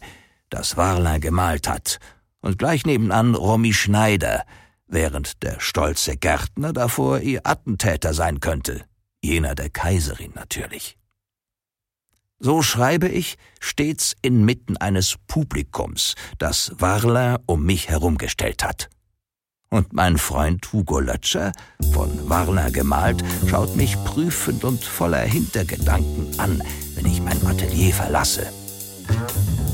[0.49, 1.99] das Warlein gemalt hat,
[2.41, 4.47] und gleich nebenan Romy Schneider,
[4.93, 8.85] während der stolze Gärtner davor ihr Attentäter sein könnte,
[9.23, 10.97] jener der Kaiserin natürlich.
[12.39, 18.91] So schreibe ich stets inmitten eines Publikums, das Warler um mich herumgestellt hat.
[19.71, 21.53] Und mein Freund Hugo Lötscher,
[21.93, 26.63] von Warner gemalt, schaut mich prüfend und voller Hintergedanken an,
[26.95, 28.53] wenn ich mein Atelier verlasse.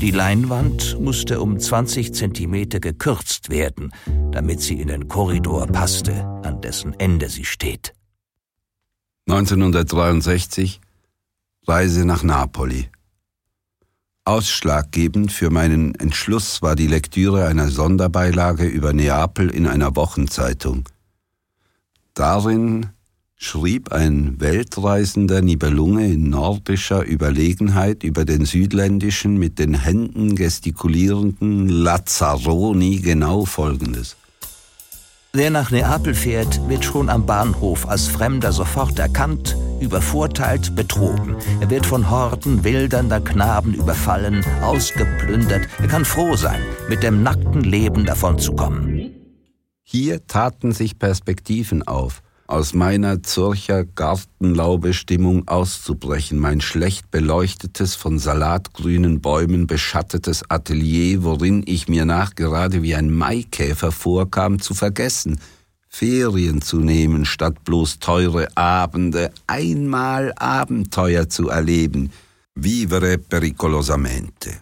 [0.01, 3.91] Die Leinwand musste um 20 Zentimeter gekürzt werden,
[4.31, 7.93] damit sie in den Korridor passte, an dessen Ende sie steht.
[9.27, 10.79] 1963
[11.67, 12.89] Reise nach Napoli.
[14.23, 20.87] Ausschlaggebend für meinen Entschluss war die Lektüre einer Sonderbeilage über Neapel in einer Wochenzeitung.
[22.13, 22.91] Darin
[23.41, 32.97] schrieb ein weltreisender Nibelunge in nordischer Überlegenheit über den südländischen mit den Händen gestikulierenden Lazzaroni
[32.97, 34.17] genau Folgendes.
[35.31, 41.37] Wer nach Neapel fährt, wird schon am Bahnhof als Fremder sofort erkannt, übervorteilt, betrogen.
[41.61, 45.61] Er wird von Horden wildernder Knaben überfallen, ausgeplündert.
[45.79, 49.11] Er kann froh sein, mit dem nackten Leben davonzukommen.
[49.83, 59.21] Hier taten sich Perspektiven auf aus meiner Zürcher Gartenlaubestimmung auszubrechen, mein schlecht beleuchtetes, von salatgrünen
[59.21, 65.39] Bäumen beschattetes Atelier, worin ich mir nachgerade wie ein Maikäfer vorkam, zu vergessen,
[65.89, 72.11] Ferien zu nehmen, statt bloß teure Abende, einmal Abenteuer zu erleben.
[72.55, 74.53] Vivere pericolosamente.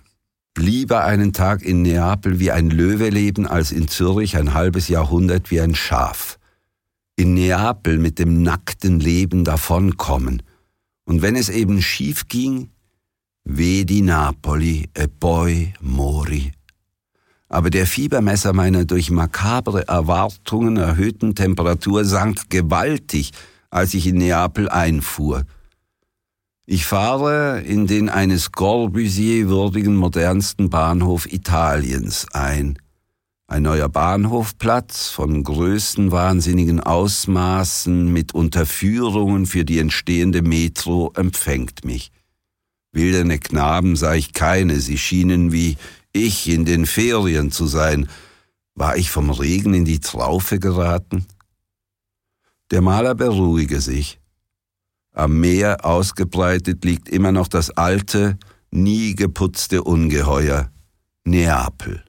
[0.58, 5.52] Lieber einen Tag in Neapel wie ein Löwe leben, als in Zürich ein halbes Jahrhundert
[5.52, 6.37] wie ein Schaf
[7.17, 10.43] in Neapel mit dem nackten Leben davonkommen.
[11.03, 12.69] Und wenn es eben schief ging,
[13.43, 16.51] vedi Napoli e poi mori.
[17.49, 23.32] Aber der Fiebermesser meiner durch makabre Erwartungen erhöhten Temperatur sank gewaltig,
[23.69, 25.43] als ich in Neapel einfuhr.
[26.65, 32.77] Ich fahre in den eines Corbusier würdigen modernsten Bahnhof Italiens ein.
[33.50, 42.12] Ein neuer Bahnhofplatz von größenwahnsinnigen Ausmaßen mit Unterführungen für die entstehende Metro empfängt mich.
[42.92, 45.78] Wilderne Knaben sah ich keine, sie schienen wie
[46.12, 48.10] ich in den Ferien zu sein.
[48.76, 51.26] War ich vom Regen in die Traufe geraten?
[52.72, 54.20] Der Maler beruhige sich.
[55.14, 58.38] Am Meer ausgebreitet liegt immer noch das alte,
[58.72, 60.70] nie geputzte Ungeheuer
[61.24, 62.07] Neapel.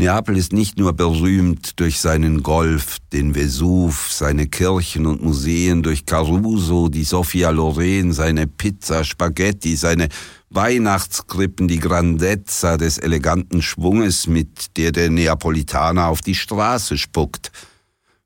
[0.00, 6.06] Neapel ist nicht nur berühmt durch seinen Golf, den Vesuv, seine Kirchen und Museen, durch
[6.06, 10.08] Caruso, die Sofia Loren, seine Pizza, Spaghetti, seine
[10.48, 17.52] Weihnachtskrippen, die Grandezza des eleganten Schwunges, mit der der Neapolitaner auf die Straße spuckt.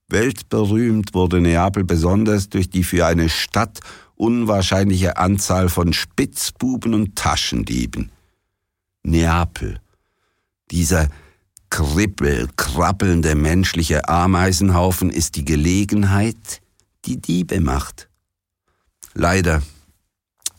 [0.07, 3.81] Weltberühmt wurde Neapel besonders durch die für eine Stadt
[4.15, 8.13] unwahrscheinliche Anzahl von Spitzbuben und Taschendieben.
[9.03, 9.81] Neapel,
[10.71, 11.09] dieser
[11.75, 16.63] kribbel, krabbelnde menschliche Ameisenhaufen ist die Gelegenheit,
[17.05, 18.09] die Diebe macht.
[19.13, 19.61] Leider,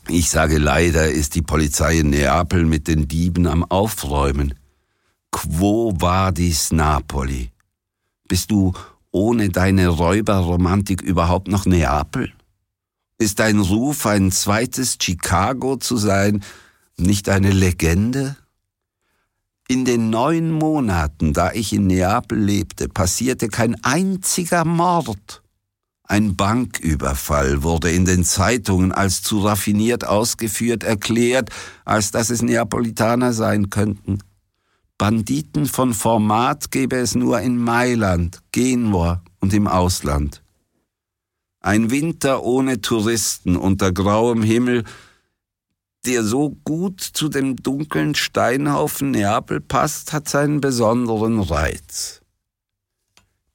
[0.10, 4.56] ich sage leider, ist die Polizei in Neapel mit den Dieben am Aufräumen.
[5.32, 7.50] Quo vadis Napoli?
[8.28, 8.74] Bist du
[9.12, 12.34] ohne deine Räuberromantik überhaupt noch Neapel?
[13.20, 16.44] Ist dein Ruf, ein zweites Chicago zu sein,
[16.98, 18.36] nicht eine Legende?
[19.68, 25.42] In den neun Monaten, da ich in Neapel lebte, passierte kein einziger Mord.
[26.04, 31.50] Ein Banküberfall wurde in den Zeitungen als zu raffiniert ausgeführt erklärt,
[31.84, 34.20] als dass es Neapolitaner sein könnten.
[35.00, 40.44] Banditen von Format gäbe es nur in Mailand, Genua und im Ausland.
[41.60, 44.84] Ein Winter ohne Touristen unter grauem Himmel,
[46.06, 52.22] der so gut zu dem dunklen Steinhaufen Neapel passt, hat seinen besonderen Reiz.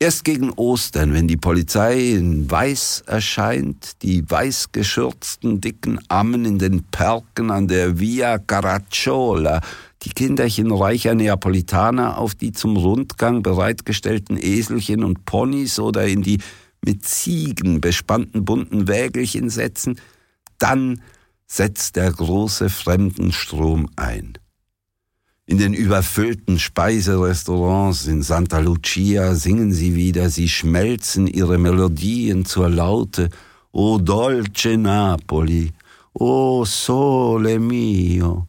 [0.03, 6.59] Erst gegen Ostern, wenn die Polizei in Weiß erscheint, die weiß geschürzten dicken Ammen in
[6.59, 9.61] den Perken an der Via Caracciola,
[10.03, 16.39] die Kinderchen reicher Neapolitaner auf die zum Rundgang bereitgestellten Eselchen und Ponys oder in die
[16.83, 20.01] mit Ziegen bespannten bunten Wägelchen setzen,
[20.59, 21.03] dann
[21.51, 24.39] setzt der große Fremdenstrom ein.
[25.47, 32.69] In den überfüllten Speiserestaurants in Santa Lucia singen sie wieder, sie schmelzen ihre Melodien zur
[32.69, 33.31] Laute
[33.73, 35.73] O dolce Napoli,
[36.13, 38.47] O sole mio.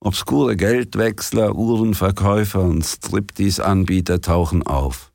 [0.00, 5.12] Obskure Geldwechsler, Uhrenverkäufer und Striptease-Anbieter tauchen auf.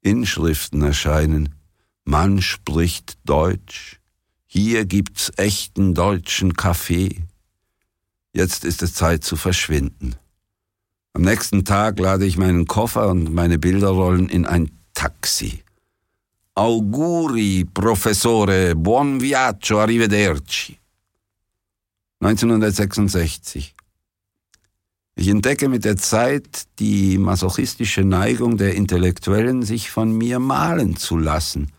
[0.00, 1.54] Inschriften erscheinen.
[2.04, 4.00] Man spricht Deutsch.
[4.46, 7.24] Hier gibt's echten deutschen Kaffee.
[8.32, 10.14] Jetzt ist es Zeit zu verschwinden.
[11.14, 15.62] Am nächsten Tag lade ich meinen Koffer und meine Bilderrollen in ein Taxi.
[16.54, 20.78] Auguri, Professore, buon viaggio, arrivederci.
[22.20, 23.74] 1966.
[25.16, 31.16] Ich entdecke mit der Zeit die masochistische Neigung der Intellektuellen, sich von mir malen zu
[31.16, 31.72] lassen.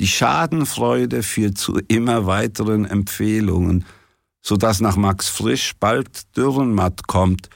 [0.00, 3.84] Die Schadenfreude führt zu immer weiteren Empfehlungen–
[4.42, 7.50] so dass nach Max Frisch bald Dürrenmatt kommt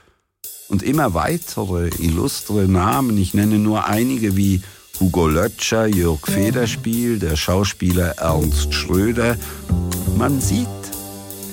[0.68, 4.62] und immer weitere illustre Namen, ich nenne nur einige wie
[5.00, 9.36] Hugo Lötscher, Jörg Federspiel, der Schauspieler Ernst Schröder.
[10.16, 10.68] Man sieht,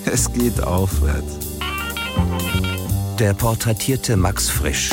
[0.06, 1.40] es geht aufwärts.
[3.18, 4.92] Der porträtierte Max Frisch.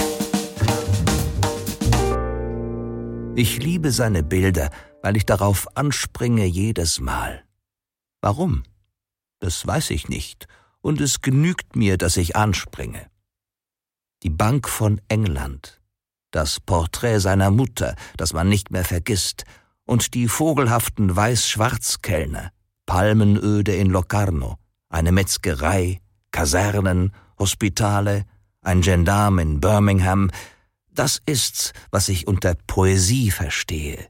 [3.35, 4.71] Ich liebe seine Bilder,
[5.09, 7.43] weil ich darauf anspringe jedes Mal.
[8.21, 8.65] Warum?
[9.39, 10.47] Das weiß ich nicht,
[10.83, 13.07] und es genügt mir, dass ich anspringe.
[14.23, 15.81] Die Bank von England,
[16.31, 19.45] das Porträt seiner Mutter, das man nicht mehr vergisst,
[19.87, 22.51] und die vogelhaften Weiß-Schwarz-Kellner,
[22.85, 24.59] Palmenöde in Locarno,
[24.91, 26.03] eine Metzgerei,
[26.33, 28.27] Kasernen, Hospitale,
[28.61, 30.31] ein Gendarm in Birmingham,
[30.91, 34.07] das ist's, was ich unter Poesie verstehe.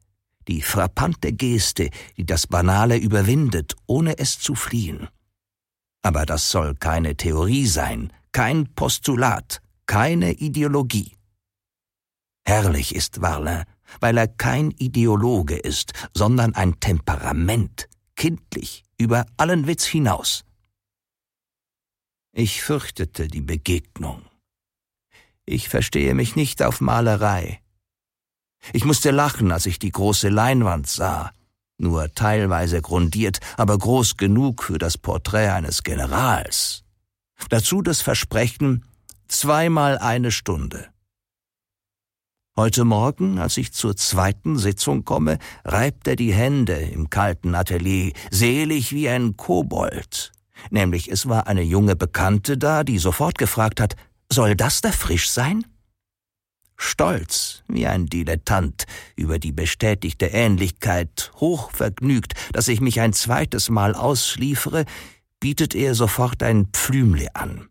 [0.48, 5.08] Die frappante Geste, die das Banale überwindet, ohne es zu fliehen.
[6.02, 11.16] Aber das soll keine Theorie sein, kein Postulat, keine Ideologie.
[12.46, 13.64] Herrlich ist Warlin,
[14.00, 20.44] weil er kein Ideologe ist, sondern ein Temperament, kindlich, über allen Witz hinaus.
[22.32, 24.22] Ich fürchtete die Begegnung.
[25.44, 27.60] Ich verstehe mich nicht auf Malerei.
[28.72, 31.32] Ich musste lachen, als ich die große Leinwand sah,
[31.78, 36.82] nur teilweise grundiert, aber groß genug für das Porträt eines Generals.
[37.48, 38.84] Dazu das Versprechen
[39.28, 40.88] zweimal eine Stunde.
[42.56, 48.12] Heute Morgen, als ich zur zweiten Sitzung komme, reibt er die Hände im kalten Atelier,
[48.32, 50.32] selig wie ein Kobold.
[50.70, 53.94] Nämlich es war eine junge Bekannte da, die sofort gefragt hat,
[54.28, 55.64] soll das der Frisch sein?
[56.78, 63.94] Stolz wie ein Dilettant über die bestätigte Ähnlichkeit, hochvergnügt, dass ich mich ein zweites Mal
[63.94, 64.86] ausliefere,
[65.40, 67.68] bietet er sofort ein Pflümle an.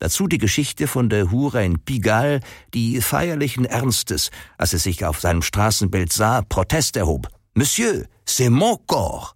[0.00, 2.40] Dazu die Geschichte von der Hure in Pigalle,
[2.74, 7.28] die feierlichen Ernstes, als es sich auf seinem Straßenbild sah, Protest erhob.
[7.54, 9.34] Monsieur, c'est mon corps.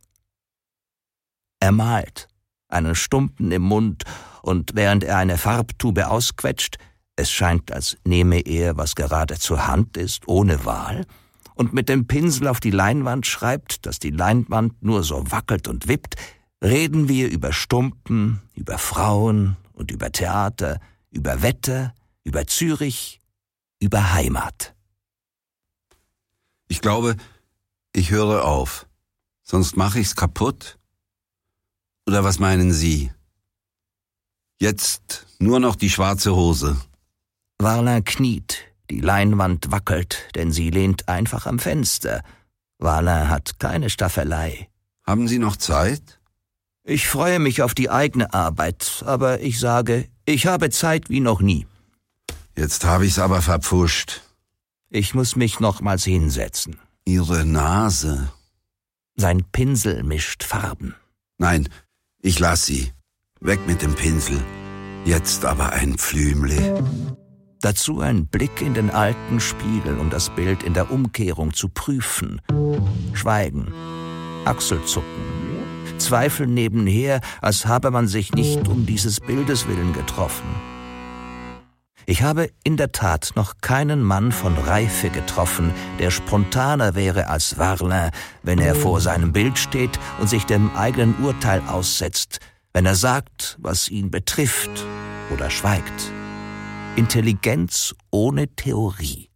[1.60, 2.28] Er malt,
[2.68, 4.04] einen Stumpen im Mund,
[4.42, 6.78] und während er eine Farbtube ausquetscht,
[7.16, 11.06] es scheint, als nehme er, was gerade zur Hand ist, ohne Wahl,
[11.54, 15.86] und mit dem Pinsel auf die Leinwand schreibt, dass die Leinwand nur so wackelt und
[15.86, 16.16] wippt,
[16.62, 21.94] reden wir über Stumpen, über Frauen und über Theater, über Wetter,
[22.24, 23.20] über Zürich,
[23.78, 24.74] über Heimat.
[26.66, 27.16] Ich glaube,
[27.92, 28.86] ich höre auf,
[29.42, 30.78] sonst mache ich's kaputt.
[32.06, 33.12] Oder was meinen Sie?
[34.58, 36.76] Jetzt nur noch die schwarze Hose.
[37.58, 38.58] Warlin kniet,
[38.90, 42.22] Die Leinwand wackelt, denn sie lehnt einfach am Fenster.
[42.78, 44.68] Wala hat keine Staffelei.
[45.06, 46.20] Haben Sie noch Zeit?
[46.84, 51.40] Ich freue mich auf die eigene Arbeit, aber ich sage, ich habe Zeit wie noch
[51.40, 51.66] nie.
[52.56, 54.20] Jetzt habe ich's aber verpfuscht.
[54.90, 56.78] Ich muss mich nochmals hinsetzen.
[57.06, 58.32] Ihre Nase.
[59.16, 60.94] Sein Pinsel mischt Farben.
[61.38, 61.68] Nein,
[62.20, 62.92] ich lass sie.
[63.40, 64.40] Weg mit dem Pinsel.
[65.04, 66.84] Jetzt aber ein Pflümle.
[67.64, 72.42] Dazu ein Blick in den alten Spiegel, um das Bild in der Umkehrung zu prüfen.
[73.14, 73.72] Schweigen,
[74.44, 75.08] Achselzucken,
[75.96, 80.44] Zweifel nebenher, als habe man sich nicht um dieses Bildes willen getroffen.
[82.04, 87.56] Ich habe in der Tat noch keinen Mann von Reife getroffen, der spontaner wäre als
[87.56, 88.10] Warlin,
[88.42, 92.40] wenn er vor seinem Bild steht und sich dem eigenen Urteil aussetzt,
[92.74, 94.84] wenn er sagt, was ihn betrifft
[95.32, 96.12] oder schweigt.
[96.96, 99.28] Intelligenz ohne Theorie.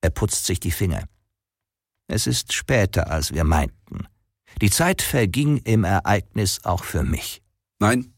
[0.00, 1.08] Er putzt sich die Finger.
[2.06, 4.06] Es ist später, als wir meinten.
[4.60, 7.42] Die Zeit verging im Ereignis auch für mich.
[7.80, 8.14] Nein,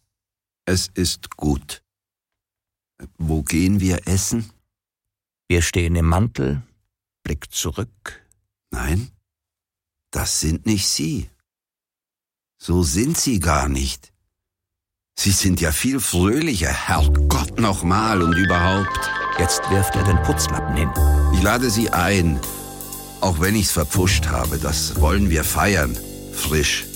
[0.67, 1.83] es ist gut.
[3.17, 4.53] Wo gehen wir essen?
[5.49, 6.63] Wir stehen im Mantel,
[7.23, 8.29] Blick zurück.
[8.71, 9.11] Nein,
[10.11, 11.31] das sind nicht Sie.
[12.59, 14.13] So sind Sie gar nicht.
[15.21, 19.11] Sie sind ja viel fröhlicher, Herrgott nochmal und überhaupt.
[19.37, 20.89] Jetzt wirft er den Putzlappen hin.
[21.35, 22.39] Ich lade Sie ein,
[23.21, 25.97] auch wenn ich's verpfuscht habe, das wollen wir feiern,
[26.33, 26.87] frisch.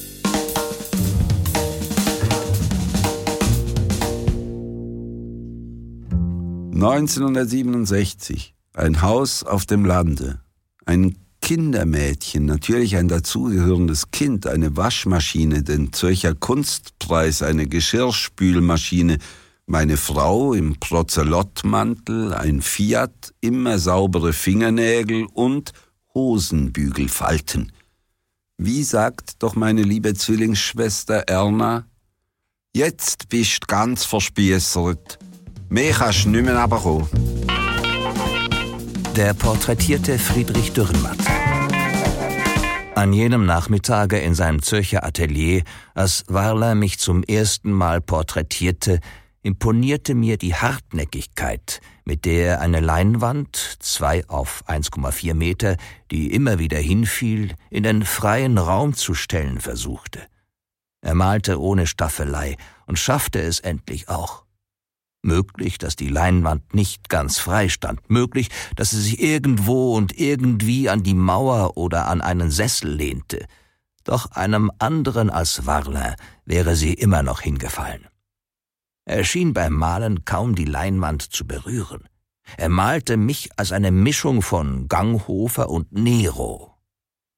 [6.70, 10.40] ...1967, ein Haus auf dem Lande,
[10.86, 19.18] ein Kindermädchen, natürlich ein dazugehörendes Kind, eine Waschmaschine, den Zürcher Kunstpreis, eine Geschirrspülmaschine,
[19.66, 25.72] meine Frau im Prozelottmantel, ein Fiat, immer saubere Fingernägel und
[26.14, 27.72] Hosenbügelfalten.
[28.56, 31.86] Wie sagt doch meine liebe Zwillingsschwester Erna?
[32.74, 35.18] Jetzt bist ganz verspießert.
[35.68, 37.21] Mehr kannst du nicht mehr runterkommen.
[39.16, 41.18] Der porträtierte Friedrich Dürrenmatt.
[42.94, 49.00] An jenem Nachmittage in seinem Zürcher Atelier, als Warler mich zum ersten Mal porträtierte,
[49.42, 55.76] imponierte mir die Hartnäckigkeit, mit der er eine Leinwand, zwei auf 1,4 Meter,
[56.10, 60.20] die immer wieder hinfiel, in den freien Raum zu stellen versuchte.
[61.02, 62.56] Er malte ohne Staffelei
[62.86, 64.41] und schaffte es endlich auch.
[65.22, 70.88] Möglich, dass die Leinwand nicht ganz frei stand, möglich, dass sie sich irgendwo und irgendwie
[70.88, 73.46] an die Mauer oder an einen Sessel lehnte.
[74.02, 78.08] Doch einem anderen als Warler wäre sie immer noch hingefallen.
[79.04, 82.08] Er schien beim Malen kaum die Leinwand zu berühren.
[82.56, 86.74] Er malte mich als eine Mischung von Ganghofer und Nero.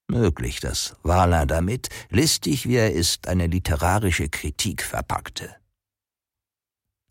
[0.08, 5.54] Möglich, dass Warler damit, listig wie er ist, eine literarische Kritik verpackte.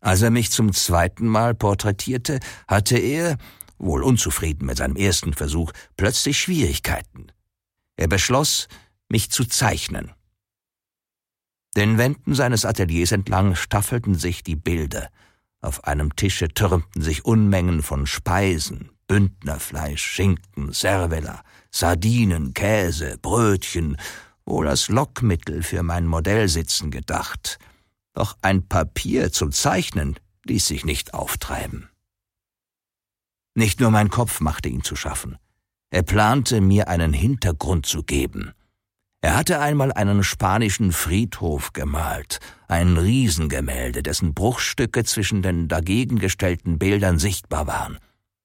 [0.04, 2.38] Als er mich zum zweiten Mal porträtierte,
[2.68, 3.38] hatte er,
[3.78, 7.28] wohl unzufrieden mit seinem ersten Versuch, plötzlich Schwierigkeiten.
[7.96, 8.68] Er beschloss,
[9.08, 10.12] mich zu zeichnen.
[11.74, 15.08] Den Wänden seines Ateliers entlang staffelten sich die Bilder.
[15.62, 23.96] Auf einem Tische türmten sich Unmengen von Speisen, Bündnerfleisch, Schinken, Cervella, Sardinen, Käse, Brötchen,
[24.44, 27.58] wohl als Lockmittel für mein Modellsitzen gedacht–
[28.14, 31.90] doch ein Papier zum Zeichnen ließ sich nicht auftreiben.
[33.54, 35.36] Nicht nur mein Kopf machte ihn zu schaffen.
[35.90, 38.52] Er plante, mir einen Hintergrund zu geben.
[39.20, 46.78] Er hatte einmal einen spanischen Friedhof gemalt, ein Riesengemälde, dessen Bruchstücke zwischen den dagegen gestellten
[46.78, 47.98] Bildern sichtbar waren.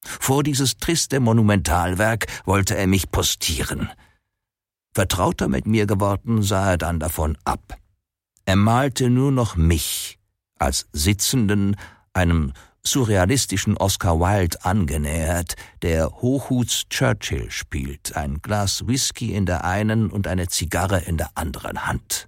[0.05, 3.89] Vor dieses triste Monumentalwerk wollte er mich postieren.
[4.93, 7.78] Vertrauter mit mir geworden, sah er dann davon ab.
[8.50, 10.18] Er malte nur noch mich,
[10.58, 11.76] als Sitzenden,
[12.14, 20.10] einem surrealistischen Oscar Wilde angenähert, der Hochhuts Churchill spielt, ein Glas Whisky in der einen
[20.10, 22.28] und eine Zigarre in der anderen Hand.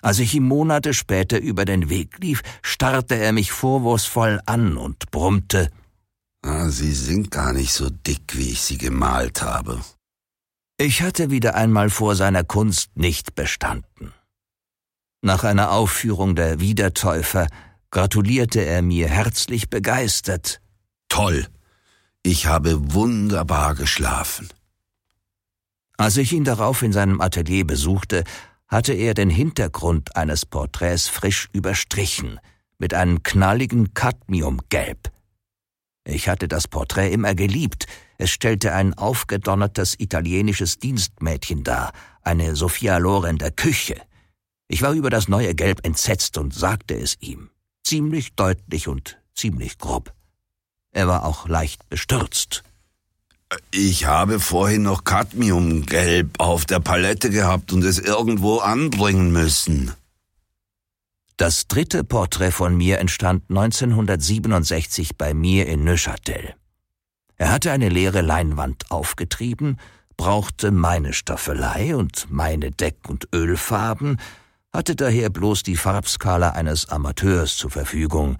[0.00, 5.10] Als ich ihm Monate später über den Weg lief, starrte er mich vorwurfsvoll an und
[5.10, 5.70] brummte
[6.42, 9.80] ah, Sie sind gar nicht so dick, wie ich Sie gemalt habe.
[10.78, 14.12] Ich hatte wieder einmal vor seiner Kunst nicht bestanden.
[15.24, 17.46] Nach einer Aufführung der Wiedertäufer
[17.92, 20.60] gratulierte er mir herzlich begeistert.
[21.08, 21.46] Toll.
[22.24, 24.48] Ich habe wunderbar geschlafen.
[25.96, 28.24] Als ich ihn darauf in seinem Atelier besuchte,
[28.66, 32.40] hatte er den Hintergrund eines Porträts frisch überstrichen,
[32.78, 35.12] mit einem knalligen Cadmiumgelb.
[36.04, 37.86] Ich hatte das Porträt immer geliebt.
[38.18, 41.92] Es stellte ein aufgedonnertes italienisches Dienstmädchen dar,
[42.22, 44.02] eine Sophia Loren der Küche.
[44.68, 47.50] Ich war über das neue Gelb entsetzt und sagte es ihm.
[47.84, 50.12] Ziemlich deutlich und ziemlich grob.
[50.92, 52.62] Er war auch leicht bestürzt.
[53.70, 59.92] Ich habe vorhin noch Cadmiumgelb auf der Palette gehabt und es irgendwo anbringen müssen.
[61.36, 66.54] Das dritte Porträt von mir entstand 1967 bei mir in Neuchâtel.
[67.36, 69.78] Er hatte eine leere Leinwand aufgetrieben,
[70.16, 74.18] brauchte meine Staffelei und meine Deck- und Ölfarben,
[74.72, 78.38] hatte daher bloß die Farbskala eines Amateurs zur Verfügung,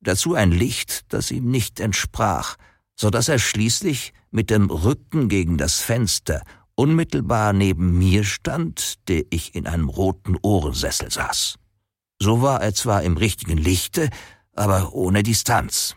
[0.00, 2.56] dazu ein Licht, das ihm nicht entsprach,
[2.96, 6.42] so dass er schließlich mit dem Rücken gegen das Fenster
[6.74, 11.56] unmittelbar neben mir stand, der ich in einem roten Ohrensessel saß.
[12.20, 14.10] So war er zwar im richtigen Lichte,
[14.54, 15.96] aber ohne Distanz.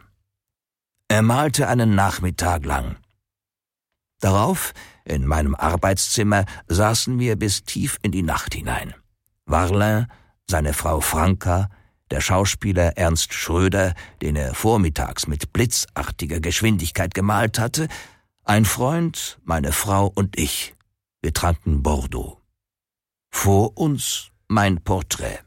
[1.08, 2.98] Er malte einen Nachmittag lang.
[4.22, 4.74] Darauf,
[5.04, 8.94] in meinem Arbeitszimmer, saßen wir bis tief in die Nacht hinein.
[9.52, 10.08] Warlin,
[10.50, 11.70] seine Frau Franka,
[12.10, 17.88] der Schauspieler Ernst Schröder, den er vormittags mit blitzartiger Geschwindigkeit gemalt hatte,
[18.44, 20.76] ein Freund, meine Frau und ich.
[21.22, 22.42] Wir tranken Bordeaux.
[23.30, 25.40] Vor uns mein Porträt.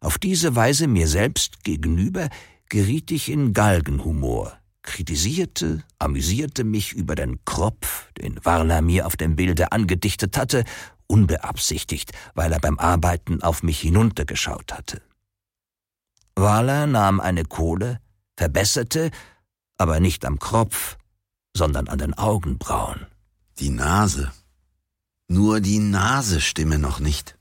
[0.00, 2.28] Auf diese Weise mir selbst gegenüber
[2.68, 9.36] geriet ich in Galgenhumor, kritisierte, amüsierte mich über den Kropf, den Warner mir auf dem
[9.36, 10.64] Bilde angedichtet hatte,
[11.08, 15.02] unbeabsichtigt, weil er beim Arbeiten auf mich hinuntergeschaut hatte.
[16.36, 18.00] Warler nahm eine Kohle,
[18.36, 19.10] verbesserte,
[19.76, 20.96] aber nicht am Kropf,
[21.56, 23.06] sondern an den Augenbrauen.
[23.58, 24.30] Die Nase.
[25.26, 27.38] Nur die Nase stimme noch nicht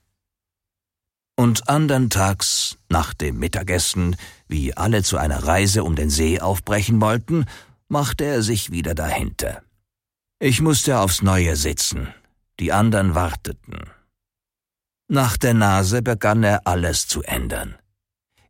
[1.37, 4.15] und andern Tags, nach dem Mittagessen,
[4.47, 7.45] wie alle zu einer Reise um den See aufbrechen wollten,
[7.87, 9.61] machte er sich wieder dahinter.
[10.39, 12.07] Ich musste aufs Neue sitzen,
[12.59, 13.89] die anderen warteten.
[15.09, 17.75] Nach der Nase begann er alles zu ändern.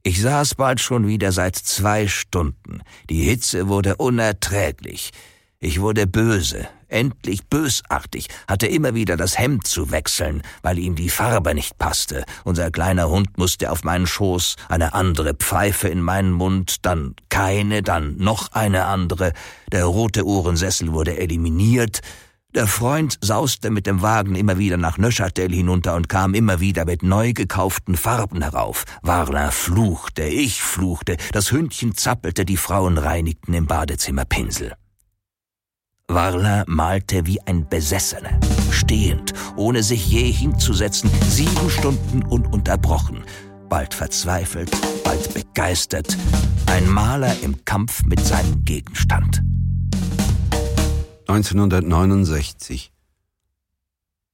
[0.03, 2.81] Ich saß bald schon wieder seit zwei Stunden.
[3.09, 5.11] Die Hitze wurde unerträglich.
[5.59, 11.09] Ich wurde böse, endlich bösartig, hatte immer wieder das Hemd zu wechseln, weil ihm die
[11.09, 12.25] Farbe nicht passte.
[12.43, 17.81] Unser kleiner Hund musste auf meinen Schoß, eine andere Pfeife in meinen Mund, dann keine,
[17.81, 19.33] dann noch eine andere.
[19.71, 22.01] Der rote Ohrensessel wurde eliminiert.
[22.57, 26.85] Der Freund sauste mit dem Wagen immer wieder nach Neuchâtel hinunter und kam immer wieder
[26.85, 28.83] mit neu gekauften Farben herauf.
[29.03, 34.73] Warla fluchte, ich fluchte, das Hündchen zappelte, die Frauen reinigten im Badezimmer Pinsel.
[36.07, 38.39] Warler malte wie ein Besessener,
[38.71, 43.23] stehend, ohne sich je hinzusetzen, sieben Stunden ununterbrochen,
[43.69, 44.71] bald verzweifelt,
[45.03, 46.17] bald begeistert,
[46.65, 49.43] ein Maler im Kampf mit seinem Gegenstand.
[51.27, 52.93] 1969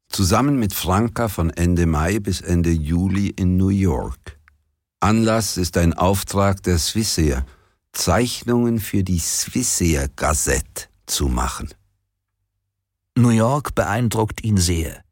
[0.09, 4.39] Zusammen mit Franka von Ende Mai bis Ende Juli in New York.
[4.99, 7.47] Anlass ist ein Auftrag der Swissair,
[7.93, 11.73] Zeichnungen für die Swissair Gazette zu machen.
[13.15, 15.03] New York beeindruckt ihn sehr.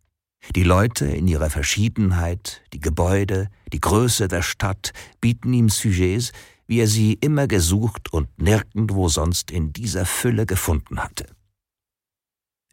[0.55, 6.31] Die Leute in ihrer Verschiedenheit, die Gebäude, die Größe der Stadt bieten ihm Sujets,
[6.67, 11.25] wie er sie immer gesucht und nirgendwo sonst in dieser Fülle gefunden hatte.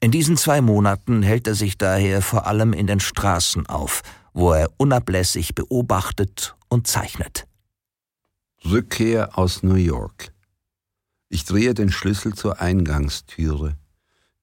[0.00, 4.52] In diesen zwei Monaten hält er sich daher vor allem in den Straßen auf, wo
[4.52, 7.46] er unablässig beobachtet und zeichnet.
[8.64, 10.32] Rückkehr aus New York.
[11.28, 13.76] Ich drehe den Schlüssel zur Eingangstüre.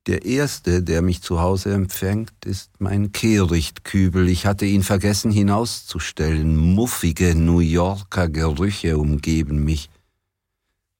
[0.07, 4.29] Der erste, der mich zu Hause empfängt, ist mein Kehrichtkübel.
[4.29, 6.55] Ich hatte ihn vergessen hinauszustellen.
[6.55, 9.89] Muffige New Yorker Gerüche umgeben mich.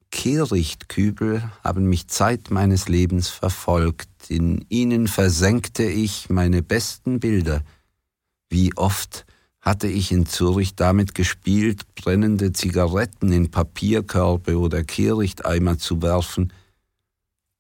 [0.09, 4.09] Kehrichtkübel haben mich Zeit meines Lebens verfolgt.
[4.29, 7.63] In ihnen versenkte ich meine besten Bilder.
[8.49, 9.25] Wie oft
[9.65, 16.53] hatte ich in Zürich damit gespielt, brennende Zigaretten in Papierkörbe oder Kehrichteimer zu werfen.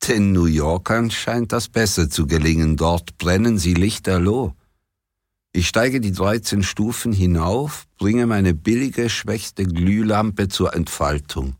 [0.07, 4.53] Den New Yorkern scheint das besser zu gelingen, dort brennen sie lichterloh.
[5.51, 11.55] Ich steige die 13 Stufen hinauf, bringe meine billige, schwächste Glühlampe zur Entfaltung.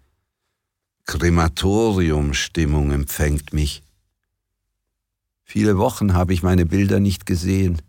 [1.06, 3.85] Krematoriumstimmung empfängt mich.
[5.48, 7.82] Viele Wochen habe ich meine Bilder nicht gesehen.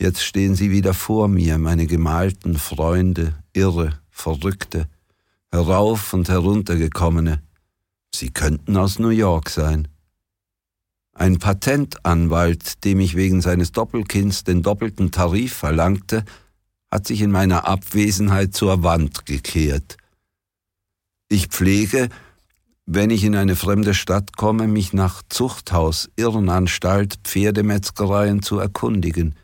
[0.00, 4.88] Jetzt stehen sie wieder vor mir, meine gemalten Freunde, irre, verrückte,
[5.52, 7.42] herauf und heruntergekommene.
[8.14, 9.88] Sie könnten aus New York sein.
[11.12, 16.24] Ein Patentanwalt, dem ich wegen seines Doppelkinds den doppelten Tarif verlangte,
[16.90, 19.96] hat sich in meiner Abwesenheit zur Wand gekehrt.
[21.28, 22.08] Ich pflege,
[22.86, 29.34] wenn ich in eine fremde Stadt komme, mich nach Zuchthaus, Irrenanstalt, Pferdemetzgereien zu erkundigen.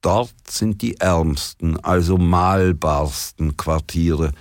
[0.00, 4.32] Dort sind die ärmsten, also malbarsten Quartiere.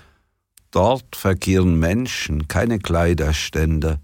[0.72, 4.00] Dort verkehren Menschen, keine Kleiderständer.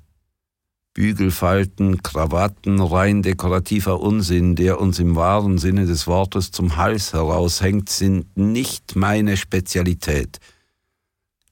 [0.94, 7.90] Bügelfalten, Krawatten, rein dekorativer Unsinn, der uns im wahren Sinne des Wortes zum Hals heraushängt,
[7.90, 10.40] sind nicht meine Spezialität.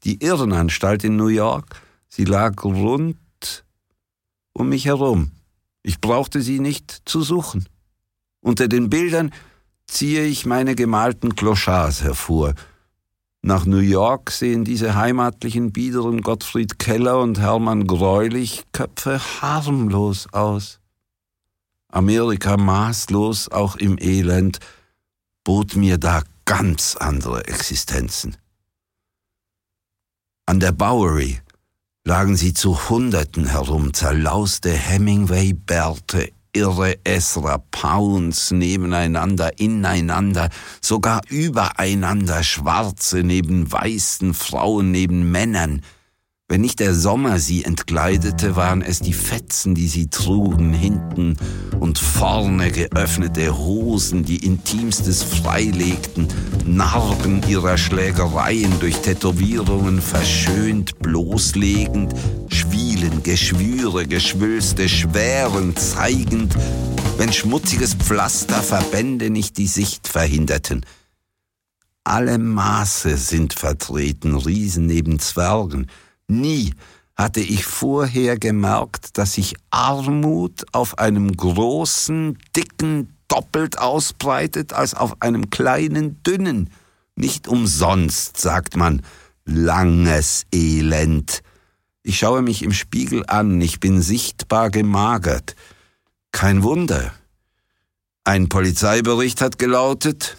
[0.04, 1.82] Die Irrenanstalt in New York,
[2.12, 3.18] sie lag rund
[4.54, 5.32] um mich herum.
[5.82, 7.68] Ich brauchte sie nicht zu suchen.
[8.42, 9.32] Unter den Bildern
[9.88, 12.54] ziehe ich meine gemalten Clochards hervor–
[13.44, 20.80] nach New York sehen diese heimatlichen biederen Gottfried Keller und Hermann Greulich Köpfe harmlos aus.
[21.88, 24.60] Amerika maßlos auch im Elend
[25.44, 28.38] bot mir da ganz andere Existenzen.
[30.46, 31.42] An der Bowery
[32.04, 40.50] lagen sie zu Hunderten herum, zerlauste Hemingway-Bärte irre Esra Pounds nebeneinander, ineinander,
[40.82, 45.82] sogar übereinander, Schwarze neben weißen Frauen, neben Männern,
[46.52, 51.38] wenn nicht der Sommer sie entkleidete, waren es die Fetzen, die sie trugen, hinten
[51.80, 56.28] und vorne geöffnete Hosen, die Intimstes freilegten,
[56.66, 62.14] Narben ihrer Schlägereien durch Tätowierungen verschönt, bloßlegend,
[62.50, 66.54] Schwielen, Geschwüre, Geschwülste, Schweren zeigend,
[67.18, 70.86] wenn schmutziges Pflaster Verbände nicht die Sicht verhinderten.
[72.04, 75.88] Alle Maße sind vertreten, Riesen neben Zwergen,
[76.32, 76.74] Nie
[77.18, 85.22] hatte ich vorher gemerkt, dass sich Armut auf einem großen, dicken doppelt ausbreitet als auf
[85.22, 86.70] einem kleinen, dünnen.
[87.16, 89.02] Nicht umsonst sagt man
[89.46, 91.44] langes Elend.
[92.02, 95.56] Ich schaue mich im Spiegel an, ich bin sichtbar gemagert.
[96.32, 97.14] Kein Wunder.
[98.24, 100.38] Ein Polizeibericht hat gelautet,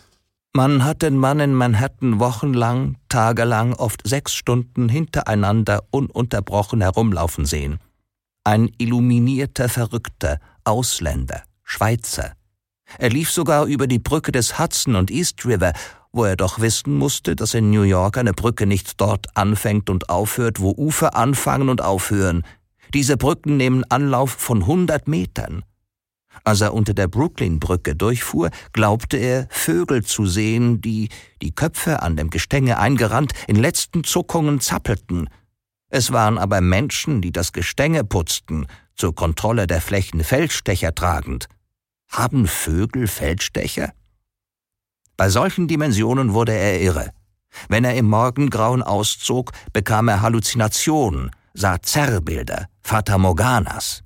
[0.55, 7.79] man hat den Mann in Manhattan wochenlang, tagelang, oft sechs Stunden hintereinander ununterbrochen herumlaufen sehen.
[8.45, 12.33] Ein illuminierter Verrückter, Ausländer, Schweizer.
[12.99, 15.73] Er lief sogar über die Brücke des Hudson und East River,
[16.13, 20.11] wo er doch wissen musste, dass in New York eine Brücke nicht dort anfängt und
[20.11, 22.43] aufhört, wo Ufer anfangen und aufhören.
[22.93, 25.65] Diese Brücken nehmen Anlauf von hundert Metern.
[26.45, 31.09] Als er unter der Brooklyn-Brücke durchfuhr, glaubte er, Vögel zu sehen, die,
[31.41, 35.29] die Köpfe an dem Gestänge eingerannt, in letzten Zuckungen zappelten.
[35.89, 38.67] Es waren aber Menschen, die das Gestänge putzten,
[38.97, 41.49] zur Kontrolle der Flächen Feldstecher tragend.
[42.09, 43.93] Haben Vögel Feldstecher?
[45.17, 47.11] Bei solchen Dimensionen wurde er irre.
[47.69, 54.03] Wenn er im Morgengrauen auszog, bekam er Halluzinationen, sah Zerrbilder, Fata Morganas.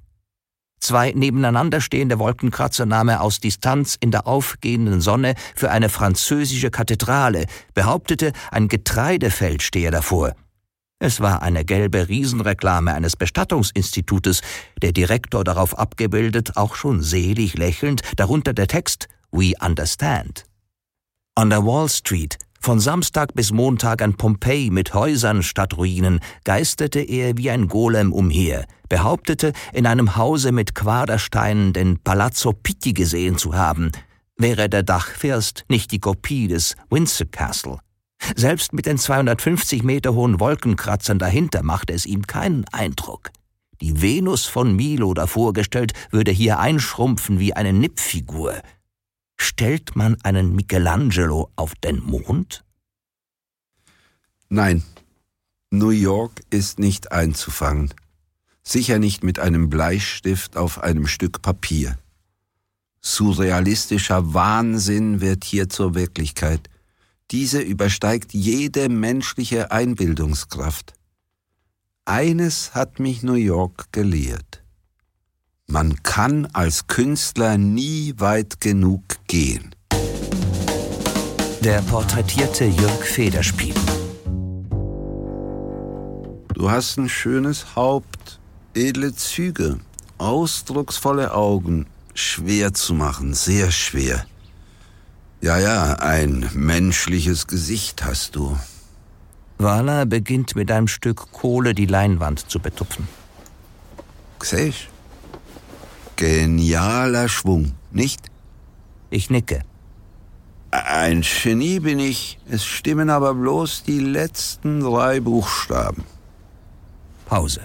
[0.80, 6.70] Zwei nebeneinander stehende Wolkenkratzer nahm er aus Distanz in der aufgehenden Sonne für eine französische
[6.70, 10.34] Kathedrale, behauptete, ein Getreidefeld stehe davor.
[10.98, 14.40] Es war eine gelbe Riesenreklame eines Bestattungsinstitutes,
[14.80, 20.44] der Direktor darauf abgebildet, auch schon selig lächelnd, darunter der Text We Understand.
[21.34, 26.98] An der Wall Street von Samstag bis Montag an Pompeji mit Häusern statt Ruinen geisterte
[26.98, 33.38] er wie ein Golem umher, behauptete, in einem Hause mit Quadersteinen den Palazzo Pitti gesehen
[33.38, 33.92] zu haben,
[34.36, 37.78] wäre der Dachfirst nicht die Kopie des Windsor Castle.
[38.34, 43.30] Selbst mit den 250 Meter hohen Wolkenkratzern dahinter machte es ihm keinen Eindruck.
[43.80, 48.54] Die Venus von Milo davor gestellt würde hier einschrumpfen wie eine Nippfigur–
[49.36, 52.64] Stellt man einen Michelangelo auf den Mond?
[54.48, 54.82] Nein,
[55.70, 57.92] New York ist nicht einzufangen.
[58.62, 61.98] Sicher nicht mit einem Bleistift auf einem Stück Papier.
[63.00, 66.68] Surrealistischer Wahnsinn wird hier zur Wirklichkeit.
[67.30, 70.94] Diese übersteigt jede menschliche Einbildungskraft.
[72.04, 74.62] Eines hat mich New York gelehrt.
[75.68, 79.74] Man kann als Künstler nie weit genug gehen.
[81.60, 83.74] Der porträtierte Jörg Federspiel.
[86.54, 88.38] Du hast ein schönes Haupt,
[88.74, 89.80] edle Züge,
[90.18, 94.24] ausdrucksvolle Augen, schwer zu machen, sehr schwer.
[95.40, 98.56] Ja, ja, ein menschliches Gesicht hast du.
[99.58, 103.08] Wala beginnt mit einem Stück Kohle die Leinwand zu betupfen.
[104.40, 104.95] Siehst
[106.16, 108.30] Genialer Schwung, nicht?
[109.10, 109.60] Ich nicke.
[110.70, 116.04] Ein Genie bin ich, es stimmen aber bloß die letzten drei Buchstaben.
[117.26, 117.60] Pause.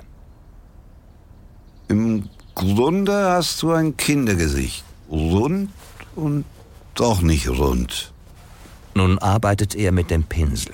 [1.87, 4.83] Im Grunde hast du ein Kindergesicht.
[5.09, 5.69] Rund
[6.15, 6.45] und
[6.95, 8.13] doch nicht rund.
[8.93, 10.73] Nun arbeitet er mit dem Pinsel.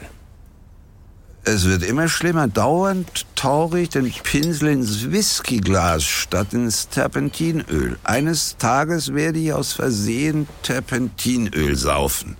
[1.47, 2.49] Es wird immer schlimmer.
[2.49, 7.97] Dauernd tauche ich den Pinsel ins Whiskyglas statt ins Terpentinöl.
[8.03, 12.35] Eines Tages werde ich aus Versehen Terpentinöl saufen.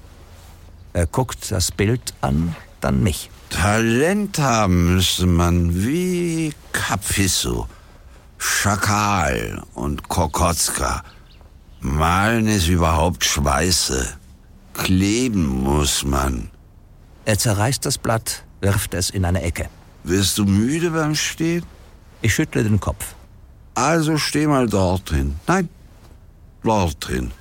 [0.92, 3.30] Er guckt das Bild an, dann mich.
[3.50, 7.66] Talent haben müsste man wie Capisso,
[8.38, 11.02] Schakal und Kokotzka.
[11.80, 14.06] Malen ist überhaupt Schweiße.
[14.74, 16.52] Kleben muss man.
[17.24, 19.70] Er zerreißt das Blatt, wirft es in eine Ecke.
[20.04, 21.66] Wirst du müde beim Stehen?
[22.22, 23.16] Ich schüttle den Kopf.
[23.76, 25.36] Also steh mal dorthin.
[25.48, 25.70] Nein,
[26.64, 27.32] dorthin.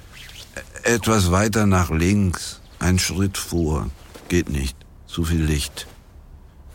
[0.82, 2.60] Etwas weiter nach links.
[2.78, 3.88] Ein Schritt vor.
[4.28, 4.76] Geht nicht.
[5.06, 5.86] Zu viel Licht.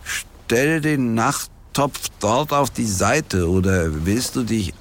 [0.04, 4.74] Stell den Nachttopf dort auf die Seite oder willst du dich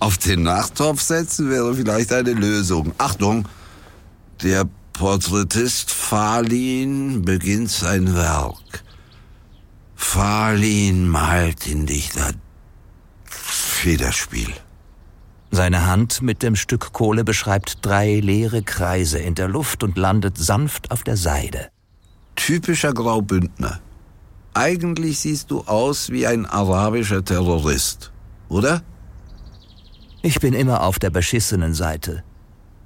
[0.00, 1.50] auf den Nachttopf setzen?
[1.50, 2.92] Wäre vielleicht eine Lösung.
[2.98, 3.46] Achtung!
[4.42, 4.64] Der
[4.98, 8.82] Porträtist Falin beginnt sein Werk.
[9.94, 12.32] Falin malt in dich das
[13.26, 14.54] Federspiel.
[15.50, 20.38] Seine Hand mit dem Stück Kohle beschreibt drei leere Kreise in der Luft und landet
[20.38, 21.68] sanft auf der Seide.
[22.34, 23.80] Typischer Graubündner.
[24.54, 28.12] Eigentlich siehst du aus wie ein arabischer Terrorist,
[28.48, 28.82] oder?
[30.22, 32.24] Ich bin immer auf der beschissenen Seite.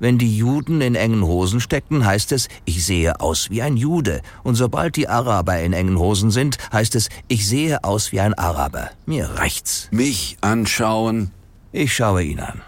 [0.00, 4.22] Wenn die Juden in engen Hosen stecken, heißt es, ich sehe aus wie ein Jude.
[4.42, 8.32] Und sobald die Araber in engen Hosen sind, heißt es, ich sehe aus wie ein
[8.32, 8.90] Araber.
[9.04, 9.88] Mir reicht's.
[9.90, 11.30] Mich anschauen.
[11.70, 12.62] Ich schaue ihn an.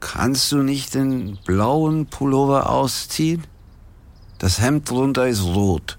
[0.00, 3.44] Kannst du nicht den blauen Pullover ausziehen?
[4.38, 5.96] Das Hemd drunter ist rot.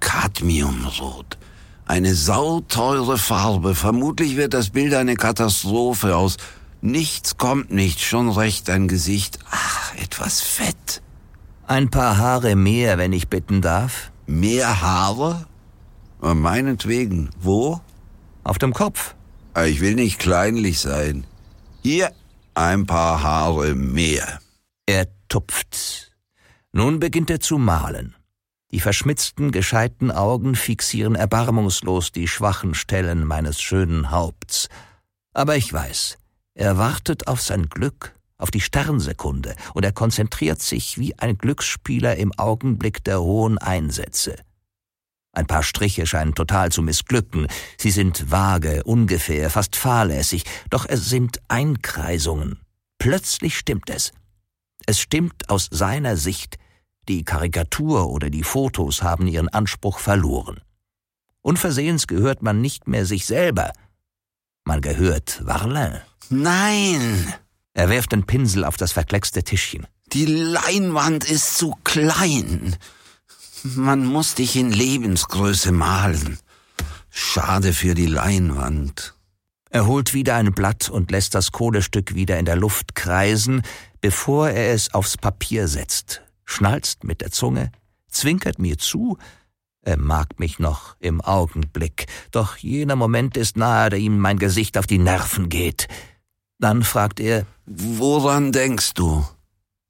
[0.00, 1.36] Cadmiumrot.
[1.84, 3.74] Eine sauteure Farbe.
[3.74, 6.38] Vermutlich wird das Bild eine Katastrophe aus
[6.80, 9.38] Nichts kommt nicht, schon recht ein Gesicht.
[9.50, 11.02] Ach, etwas Fett.
[11.66, 14.12] Ein paar Haare mehr, wenn ich bitten darf.
[14.26, 15.46] Mehr Haare?
[16.20, 17.30] Meinetwegen.
[17.40, 17.80] Wo?
[18.44, 19.14] Auf dem Kopf.
[19.54, 21.26] Ah, ich will nicht kleinlich sein.
[21.82, 22.12] Hier
[22.54, 24.40] ein paar Haare mehr.
[24.86, 26.12] Er tupft.
[26.72, 28.14] Nun beginnt er zu malen.
[28.70, 34.68] Die verschmitzten, gescheiten Augen fixieren erbarmungslos die schwachen Stellen meines schönen Haupts.
[35.32, 36.18] Aber ich weiß,
[36.58, 42.16] er wartet auf sein Glück, auf die Sternsekunde, und er konzentriert sich wie ein Glücksspieler
[42.16, 44.34] im Augenblick der hohen Einsätze.
[45.32, 47.46] Ein paar Striche scheinen total zu missglücken,
[47.76, 52.58] sie sind vage, ungefähr, fast fahrlässig, doch es sind Einkreisungen.
[52.98, 54.12] Plötzlich stimmt es.
[54.84, 56.58] Es stimmt aus seiner Sicht,
[57.08, 60.60] die Karikatur oder die Fotos haben ihren Anspruch verloren.
[61.40, 63.72] Unversehens gehört man nicht mehr sich selber,
[64.64, 66.00] man gehört Varlin.
[66.30, 67.34] Nein!
[67.74, 69.86] Er wirft den Pinsel auf das verkleckste Tischchen.
[70.12, 72.76] Die Leinwand ist zu klein.
[73.62, 76.38] Man muss dich in Lebensgröße malen.
[77.10, 79.14] Schade für die Leinwand.
[79.70, 83.62] Er holt wieder ein Blatt und lässt das Kohlestück wieder in der Luft kreisen,
[84.00, 87.70] bevor er es aufs Papier setzt, schnalzt mit der Zunge,
[88.08, 89.18] zwinkert mir zu,
[89.82, 94.78] er mag mich noch im Augenblick, doch jener Moment ist nahe, der ihm mein Gesicht
[94.78, 95.88] auf die Nerven geht.
[96.58, 99.24] Dann fragt er Woran denkst du?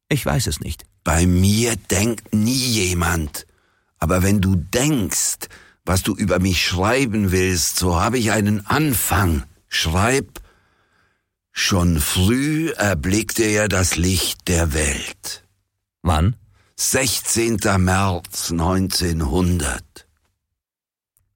[0.09, 0.85] Ich weiß es nicht.
[1.05, 3.47] Bei mir denkt nie jemand.
[3.99, 5.49] Aber wenn du denkst,
[5.85, 9.45] was du über mich schreiben willst, so habe ich einen Anfang.
[9.69, 10.41] Schreib
[11.61, 15.45] Schon früh erblickte er das Licht der Welt.
[16.03, 16.37] Wann?
[16.77, 17.59] 16.
[17.79, 19.83] März 1900.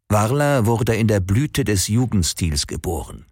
[0.09, 3.27] Warler wurde in der Blüte des Jugendstils geboren.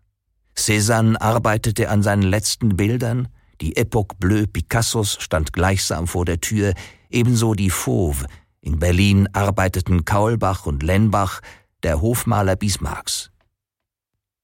[0.60, 3.28] Cézanne arbeitete an seinen letzten Bildern,
[3.60, 6.74] die Epoque Bleue Picassos stand gleichsam vor der Tür,
[7.10, 8.26] ebenso die Fauve.
[8.60, 11.40] In Berlin arbeiteten Kaulbach und Lenbach,
[11.82, 13.30] der Hofmaler Bismarcks.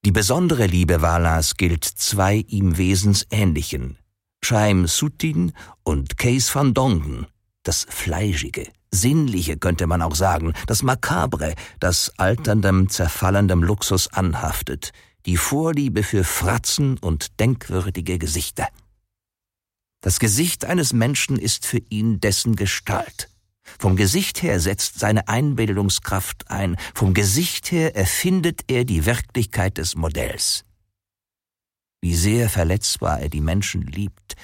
[0.05, 3.99] Die besondere Liebe Warlers gilt zwei ihm wesensähnlichen,
[4.43, 5.53] Chaim Sutin
[5.83, 7.27] und Case van Dongen,
[7.63, 14.93] das Fleischige, Sinnliche könnte man auch sagen, das Makabre, das alterndem, zerfallendem Luxus anhaftet,
[15.27, 18.69] die Vorliebe für Fratzen und denkwürdige Gesichter.
[20.01, 23.29] Das Gesicht eines Menschen ist für ihn dessen Gestalt.
[23.79, 29.97] Vom Gesicht her setzt seine Einbildungskraft ein, vom Gesicht her erfindet er die Wirklichkeit des
[29.97, 30.65] Modells.
[32.01, 34.37] Wie sehr verletzbar er die Menschen liebt,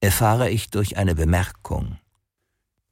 [0.00, 1.98] erfahre ich durch eine Bemerkung.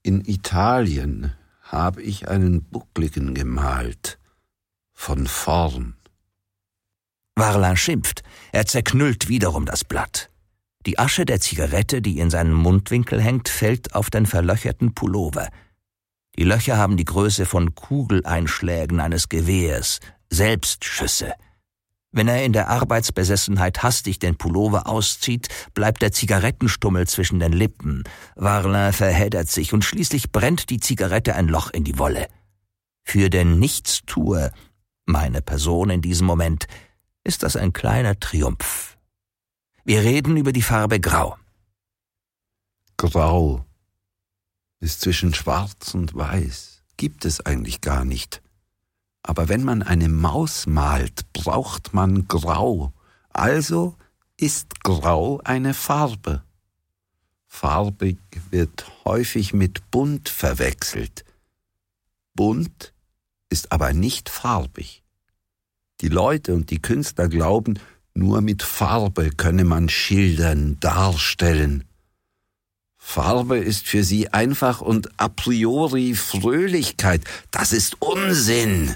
[0.02, 4.18] In Italien habe ich einen Buckligen gemalt,
[4.92, 5.99] von vorn.
[7.40, 8.22] Varlin schimpft.
[8.52, 10.28] Er zerknüllt wiederum das Blatt.
[10.84, 15.48] Die Asche der Zigarette, die in seinem Mundwinkel hängt, fällt auf den verlöcherten Pullover.
[16.36, 21.32] Die Löcher haben die Größe von Kugeleinschlägen eines Gewehrs, Selbstschüsse.
[22.12, 28.04] Wenn er in der Arbeitsbesessenheit hastig den Pullover auszieht, bleibt der Zigarettenstummel zwischen den Lippen.
[28.36, 32.26] Varlin verheddert sich und schließlich brennt die Zigarette ein Loch in die Wolle.
[33.02, 34.50] Für den Nichtstuer,
[35.06, 36.66] meine Person in diesem Moment,
[37.24, 38.98] ist das ein kleiner Triumph.
[39.84, 41.36] Wir reden über die Farbe Grau.
[42.96, 43.64] Grau
[44.80, 46.82] ist zwischen Schwarz und Weiß.
[46.96, 48.42] Gibt es eigentlich gar nicht.
[49.22, 52.92] Aber wenn man eine Maus malt, braucht man Grau.
[53.30, 53.96] Also
[54.36, 56.42] ist Grau eine Farbe.
[57.46, 58.18] Farbig
[58.50, 61.24] wird häufig mit bunt verwechselt.
[62.34, 62.94] Bunt
[63.50, 65.02] ist aber nicht farbig.
[66.00, 67.78] Die Leute und die Künstler glauben,
[68.14, 71.84] nur mit Farbe könne man schildern, darstellen.
[72.96, 77.24] Farbe ist für sie einfach und a priori Fröhlichkeit.
[77.50, 78.94] Das ist Unsinn.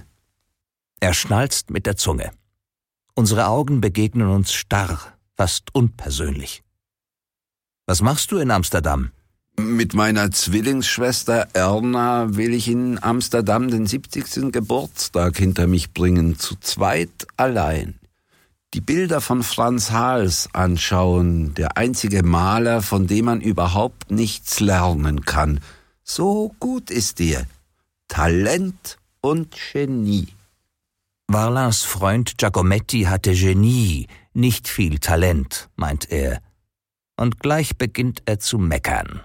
[1.01, 2.31] Er schnalzt mit der Zunge.
[3.15, 6.63] Unsere Augen begegnen uns starr, fast unpersönlich.
[7.87, 9.11] Was machst du in Amsterdam?
[9.57, 14.53] Mit meiner Zwillingsschwester Erna will ich in Amsterdam den 70.
[14.53, 18.01] Geburtstag hinter mich bringen, zu zweit allein.
[18.75, 25.25] Die Bilder von Franz Hals anschauen, der einzige Maler, von dem man überhaupt nichts lernen
[25.25, 25.61] kann.
[26.03, 27.47] So gut ist er.
[28.09, 30.29] Talent und Genie.
[31.29, 36.43] Varlins Freund Giacometti hatte Genie, nicht viel Talent, meint er.
[37.17, 39.23] Und gleich beginnt er zu meckern.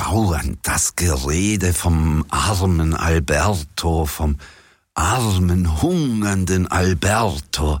[0.00, 4.38] Dauernd das Gerede vom armen Alberto, vom
[4.94, 7.78] armen, hungernden Alberto.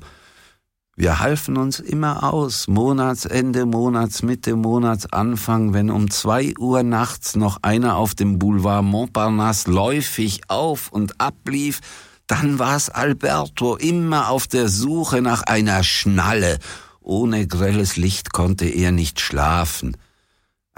[0.96, 7.96] Wir halfen uns immer aus, Monatsende, Monatsmitte, Monatsanfang, wenn um zwei Uhr nachts noch einer
[7.96, 11.80] auf dem Boulevard Montparnasse läufig auf und ablief,
[12.26, 16.58] dann war's Alberto immer auf der Suche nach einer Schnalle.
[17.00, 19.96] Ohne grelles Licht konnte er nicht schlafen.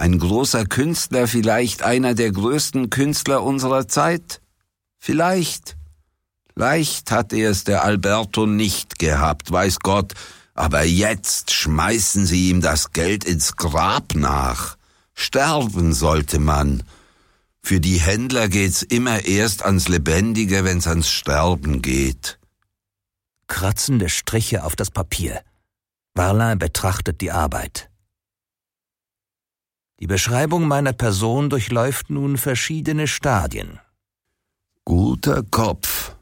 [0.03, 4.41] Ein großer Künstler, vielleicht einer der größten Künstler unserer Zeit?
[4.99, 5.77] Vielleicht.
[6.57, 10.15] Leicht hat er es der Alberto nicht gehabt, weiß Gott,
[10.55, 14.77] aber jetzt schmeißen sie ihm das Geld ins Grab nach.
[15.15, 16.83] Sterben sollte man.
[17.63, 22.41] Für die Händler geht's immer erst ans Lebendige, wenn's ans Sterben geht.
[23.47, 25.43] Kratzende Striche auf das Papier.
[26.17, 27.92] Varlin betrachtet die Arbeit.
[30.03, 33.79] Die Beschreibung meiner Person durchläuft nun verschiedene Stadien.
[34.85, 36.17] Guter Kopf,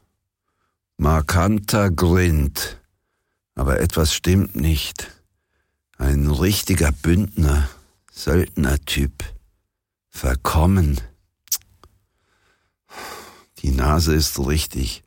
[0.97, 2.79] markanter Grind,
[3.55, 5.09] aber etwas stimmt nicht.
[5.97, 7.71] Ein richtiger Bündner,
[8.11, 9.23] Söldnertyp,
[10.09, 11.01] verkommen.
[13.63, 15.01] Die Nase ist richtig.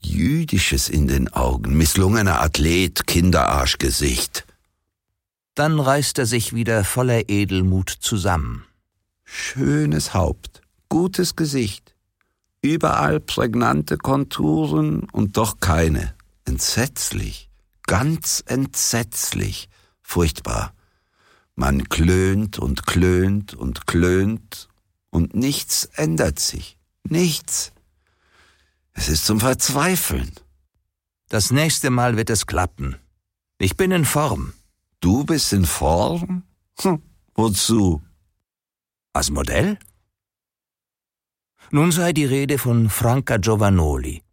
[0.00, 4.46] Jüdisches in den Augen, misslungener Athlet, Kinderarschgesicht.
[5.56, 8.64] Dann reißt er sich wieder voller Edelmut zusammen.
[9.24, 11.96] Schönes Haupt, gutes Gesicht,
[12.66, 16.16] Überall prägnante Konturen und doch keine.
[16.46, 17.48] Entsetzlich,
[17.86, 19.68] ganz entsetzlich,
[20.02, 20.74] furchtbar.
[21.54, 24.68] Man klönt und klönt und klönt
[25.10, 26.76] und nichts ändert sich.
[27.04, 27.70] Nichts.
[28.94, 30.32] Es ist zum Verzweifeln.
[31.28, 32.96] Das nächste Mal wird es klappen.
[33.58, 34.54] Ich bin in Form.
[35.06, 36.42] Du bist in Form?
[36.80, 37.00] Hm,
[37.36, 38.02] wozu?
[39.12, 39.78] Als Modell?
[41.70, 44.24] Nun sei die Rede von Franca Giovanoli.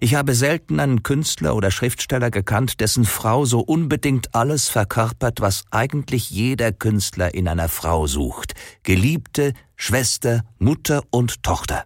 [0.00, 5.62] Ich habe selten einen Künstler oder Schriftsteller gekannt, dessen Frau so unbedingt alles verkörpert, was
[5.70, 8.54] eigentlich jeder Künstler in einer Frau sucht.
[8.82, 11.84] Geliebte, Schwester, Mutter und Tochter.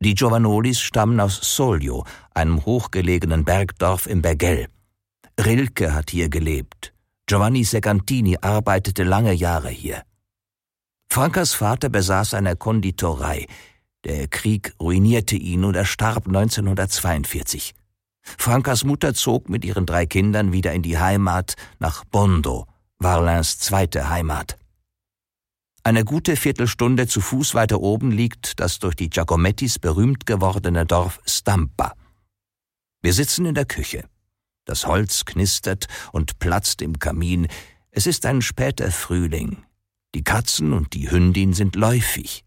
[0.00, 2.04] Die Giovanolis stammen aus Solio,
[2.34, 4.66] einem hochgelegenen Bergdorf im Bergell.
[5.38, 6.95] Rilke hat hier gelebt.
[7.26, 10.02] Giovanni Segantini arbeitete lange Jahre hier.
[11.10, 13.46] Frankas Vater besaß eine Konditorei.
[14.04, 17.74] Der Krieg ruinierte ihn und er starb 1942.
[18.22, 22.66] Frankas Mutter zog mit ihren drei Kindern wieder in die Heimat nach Bondo,
[22.98, 24.58] Varlins zweite Heimat.
[25.82, 31.20] Eine gute Viertelstunde zu Fuß weiter oben liegt das durch die Giacomettis berühmt gewordene Dorf
[31.24, 31.94] Stampa.
[33.02, 34.04] Wir sitzen in der Küche.
[34.66, 37.48] Das Holz knistert und platzt im Kamin.
[37.90, 39.64] Es ist ein später Frühling.
[40.14, 42.44] Die Katzen und die Hündin sind läufig.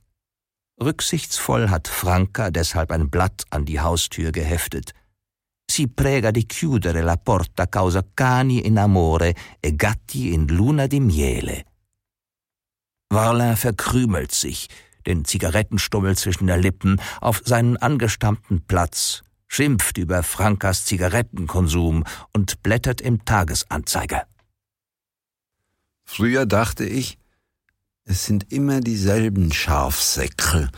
[0.82, 4.94] Rücksichtsvoll hat Franka deshalb ein Blatt an die Haustür geheftet.
[5.70, 10.88] Sie si prega di chiudere la porta causa cani in amore e gatti in luna
[10.88, 11.64] di miele.
[13.14, 14.68] Varlin verkrümelt sich,
[15.06, 23.02] den Zigarettenstummel zwischen der Lippen, auf seinen angestammten Platz, schimpft über Frankas Zigarettenkonsum und blättert
[23.02, 24.26] im Tagesanzeiger.
[26.06, 27.18] Früher dachte ich,
[28.06, 30.70] es sind immer dieselben Schafsäckel,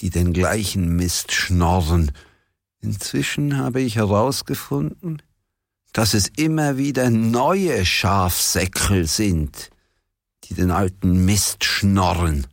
[0.00, 2.12] die den gleichen Mist schnorren.
[2.80, 5.22] Inzwischen habe ich herausgefunden,
[5.92, 9.70] dass es immer wieder neue Schafsäckel sind,
[10.44, 12.46] die den alten Mist schnorren.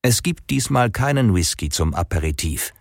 [0.00, 2.72] Es gibt diesmal keinen Whisky zum Aperitif.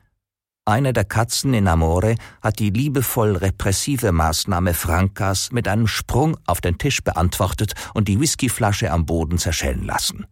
[0.68, 6.60] Eine der Katzen in Amore hat die liebevoll repressive Maßnahme Frankas mit einem Sprung auf
[6.60, 10.26] den Tisch beantwortet und die Whiskyflasche am Boden zerschellen lassen.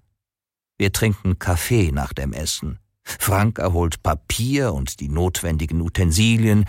[0.78, 2.80] Wir trinken Kaffee nach dem Essen.
[3.06, 6.66] Frank erholt Papier und die notwendigen Utensilien.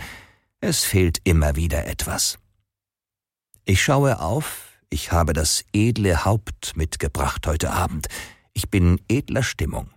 [0.61, 2.39] Es fehlt immer wieder etwas.
[3.65, 8.07] Ich schaue auf, ich habe das edle Haupt mitgebracht heute Abend.
[8.53, 9.89] Ich bin edler Stimmung.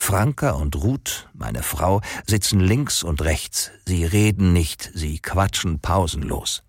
[0.00, 3.70] Franka und Ruth, meine Frau, sitzen links und rechts.
[3.86, 6.62] Sie reden nicht, sie quatschen pausenlos.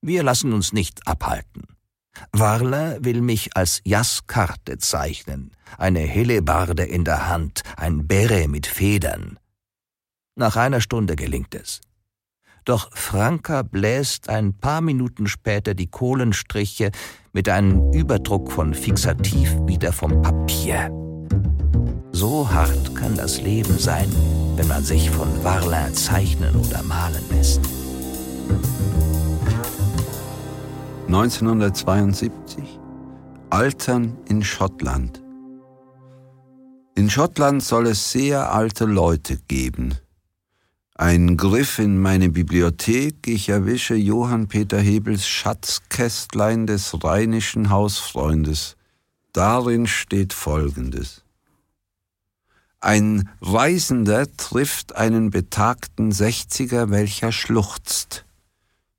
[0.00, 1.64] Wir lassen uns nicht abhalten.
[2.30, 9.38] Warler will mich als Jaskarte zeichnen, eine Hellebarde in der Hand, ein Bäre mit Federn.
[10.36, 11.80] Nach einer Stunde gelingt es.
[12.64, 16.92] Doch Franka bläst ein paar Minuten später die Kohlenstriche
[17.32, 20.90] mit einem Überdruck von Fixativ wieder vom Papier.
[22.12, 24.08] So hart kann das Leben sein,
[24.56, 27.60] wenn man sich von Warlin zeichnen oder malen lässt.
[31.06, 32.78] 1972
[33.50, 35.22] Altern in Schottland.
[36.94, 39.94] In Schottland soll es sehr alte Leute geben.
[40.94, 48.76] Ein Griff in meine Bibliothek, ich erwische Johann Peter Hebels Schatzkästlein des rheinischen Hausfreundes.
[49.32, 51.21] Darin steht Folgendes.
[52.82, 58.24] Ein Reisender trifft einen betagten Sechziger, welcher schluchzt.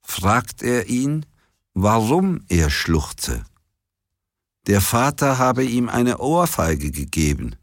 [0.01, 1.25] Fragt er ihn,
[1.73, 3.43] warum er schluchze.
[4.67, 7.57] Der Vater habe ihm eine Ohrfeige gegeben.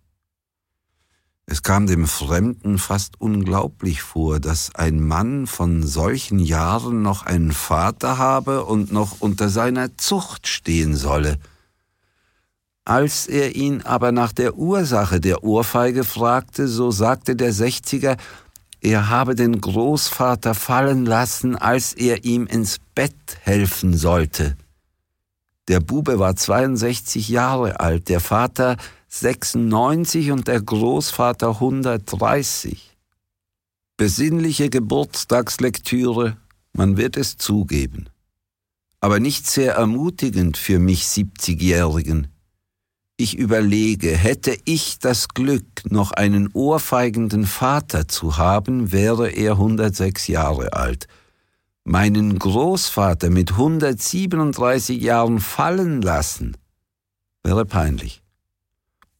[1.47, 7.53] Es kam dem Fremden fast unglaublich vor, dass ein Mann von solchen Jahren noch einen
[7.53, 11.39] Vater habe und noch unter seiner Zucht stehen solle.
[12.91, 18.17] Als er ihn aber nach der Ursache der Ohrfeige fragte, so sagte der Sechziger,
[18.81, 24.57] er habe den Großvater fallen lassen, als er ihm ins Bett helfen sollte.
[25.69, 28.77] Der Bube war 62 Jahre alt, der Vater
[29.07, 32.97] 96 und der Großvater 130.
[33.97, 36.39] Besinnliche Geburtstagslektüre,
[36.73, 38.09] man wird es zugeben.
[38.99, 42.27] Aber nicht sehr ermutigend für mich 70-Jährigen.
[43.21, 50.29] Ich überlege, hätte ich das Glück, noch einen ohrfeigenden Vater zu haben, wäre er 106
[50.29, 51.07] Jahre alt.
[51.85, 56.57] Meinen Großvater mit 137 Jahren fallen lassen,
[57.43, 58.23] wäre peinlich.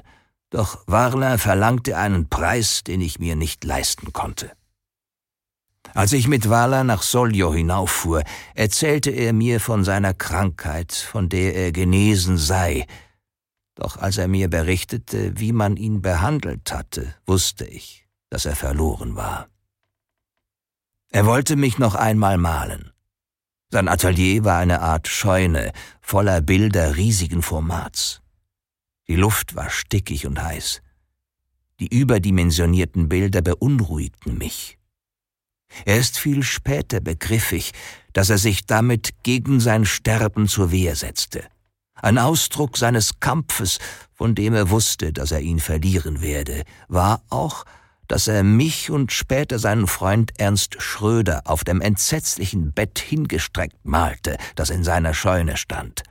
[0.49, 4.53] doch Warler verlangte einen Preis, den ich mir nicht leisten konnte.
[5.93, 8.23] Als ich mit Wala nach Soljo hinauffuhr,
[8.55, 12.85] erzählte er mir von seiner Krankheit, von der er genesen sei.
[13.75, 19.15] Doch als er mir berichtete, wie man ihn behandelt hatte, wusste ich, dass er verloren
[19.15, 19.49] war.
[21.09, 22.91] Er wollte mich noch einmal malen.
[23.69, 28.21] Sein Atelier war eine Art Scheune, voller Bilder riesigen Formats.
[29.07, 30.81] Die Luft war stickig und heiß.
[31.79, 34.77] Die überdimensionierten Bilder beunruhigten mich.
[35.85, 37.71] Erst viel später begriff ich,
[38.13, 41.43] dass er sich damit gegen sein Sterben zur Wehr setzte.
[41.95, 43.79] Ein Ausdruck seines Kampfes,
[44.13, 47.65] von dem er wusste, dass er ihn verlieren werde, war auch,
[48.07, 54.37] dass er mich und später seinen Freund Ernst Schröder auf dem entsetzlichen Bett hingestreckt malte,
[54.55, 56.03] das in seiner Scheune stand.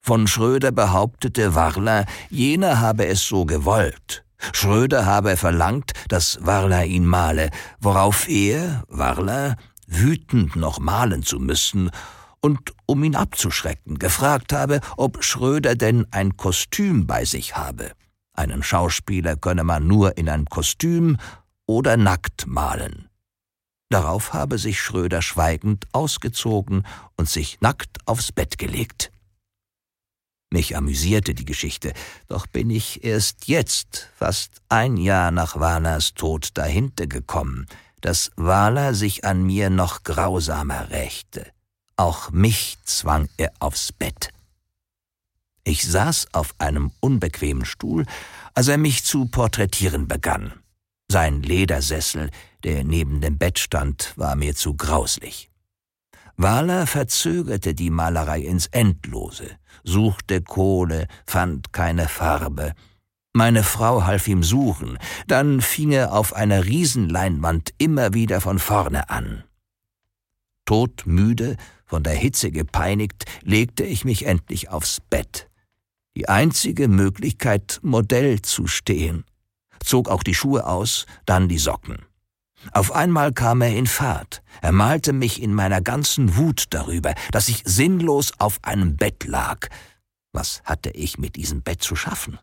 [0.00, 4.25] Von Schröder behauptete Warler, jener habe es so gewollt.
[4.52, 7.50] Schröder habe verlangt, dass Warler ihn male,
[7.80, 9.56] worauf er, Warler,
[9.86, 11.90] wütend noch malen zu müssen
[12.40, 17.92] und um ihn abzuschrecken, gefragt habe, ob Schröder denn ein Kostüm bei sich habe.
[18.32, 21.16] Einen Schauspieler könne man nur in ein Kostüm
[21.66, 23.08] oder nackt malen.
[23.88, 26.84] Darauf habe sich Schröder schweigend ausgezogen
[27.16, 29.10] und sich nackt aufs Bett gelegt.
[30.50, 31.92] Mich amüsierte die Geschichte,
[32.28, 37.66] doch bin ich erst jetzt, fast ein Jahr nach Wahlers Tod, dahinter gekommen,
[38.00, 41.46] dass Wahler sich an mir noch grausamer rächte.
[41.96, 44.30] Auch mich zwang er aufs Bett.
[45.64, 48.06] Ich saß auf einem unbequemen Stuhl,
[48.54, 50.52] als er mich zu porträtieren begann.
[51.10, 52.30] Sein Ledersessel,
[52.62, 55.50] der neben dem Bett stand, war mir zu grauslich.
[56.36, 62.74] Wahler verzögerte die Malerei ins Endlose, suchte Kohle, fand keine Farbe.
[63.32, 69.10] Meine Frau half ihm suchen, dann fing er auf einer Riesenleinwand immer wieder von vorne
[69.10, 69.44] an.
[70.64, 75.48] Todmüde von der Hitze gepeinigt, legte ich mich endlich aufs Bett.
[76.16, 79.24] Die einzige Möglichkeit, Modell zu stehen.
[79.84, 82.05] Zog auch die Schuhe aus, dann die Socken.
[82.72, 84.42] Auf einmal kam er in Fahrt.
[84.62, 89.68] Er malte mich in meiner ganzen Wut darüber, dass ich sinnlos auf einem Bett lag.
[90.32, 92.38] Was hatte ich mit diesem Bett zu schaffen?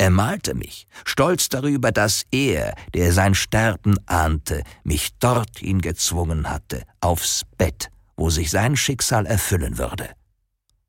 [0.00, 6.84] Er malte mich, stolz darüber, dass er, der sein Sterben ahnte, mich dorthin gezwungen hatte,
[7.00, 10.10] aufs Bett wo sich sein Schicksal erfüllen würde.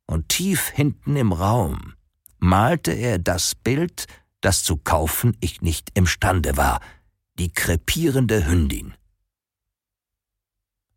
[0.07, 1.93] Und tief hinten im Raum
[2.39, 4.07] malte er das Bild,
[4.41, 6.81] das zu kaufen ich nicht imstande war,
[7.39, 8.93] die krepierende Hündin.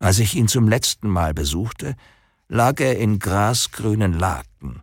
[0.01, 1.95] Als ich ihn zum letzten Mal besuchte,
[2.49, 4.83] lag er in grasgrünen Laken.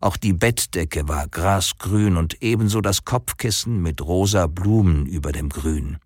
[0.00, 5.98] Auch die Bettdecke war grasgrün und ebenso das Kopfkissen mit rosa Blumen über dem Grün.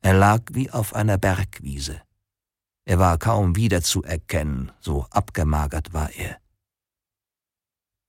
[0.00, 2.00] Er lag wie auf einer Bergwiese.
[2.86, 6.38] Er war kaum wiederzuerkennen, so abgemagert war er.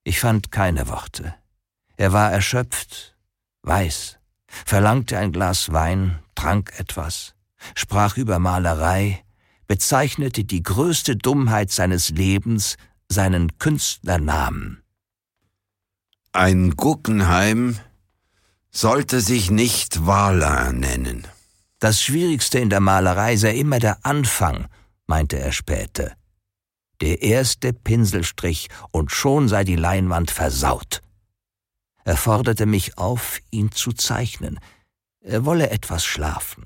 [0.06, 1.36] Ich fand keine Worte.
[1.98, 3.18] Er war erschöpft,
[3.64, 4.19] weiß,
[4.66, 7.36] verlangte ein Glas Wein, trank etwas,
[7.76, 9.24] sprach über Malerei,
[9.68, 12.78] bezeichnete die größte Dummheit seines Lebens,
[13.08, 14.84] seinen Künstlernamen.
[16.32, 17.80] Ein Guggenheim
[18.72, 21.28] sollte sich nicht Wala nennen.
[21.80, 24.68] Das Schwierigste in der Malerei sei immer der Anfang,
[25.08, 26.14] meinte er später.
[27.02, 31.02] Der erste Pinselstrich und schon sei die Leinwand versaut.
[32.10, 34.60] Er forderte mich auf, ihn zu zeichnen.
[35.20, 36.66] Er wolle etwas schlafen.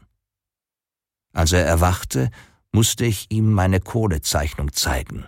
[1.33, 2.31] Als er erwachte,
[2.71, 5.27] musste ich ihm meine Kohlezeichnung zeigen.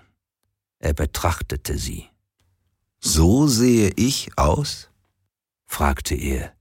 [0.80, 2.08] Er betrachtete sie.
[2.98, 4.90] So sehe ich aus?
[5.66, 6.54] fragte er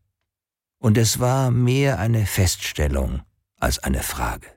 [0.81, 3.23] und es war mehr eine Feststellung
[3.61, 4.49] als eine Frage.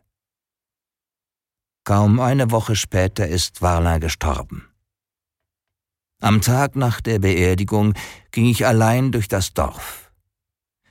[1.84, 4.68] Kaum eine Woche später ist Warla gestorben.
[6.20, 7.94] Am Tag nach der Beerdigung
[8.32, 10.12] ging ich allein durch das Dorf.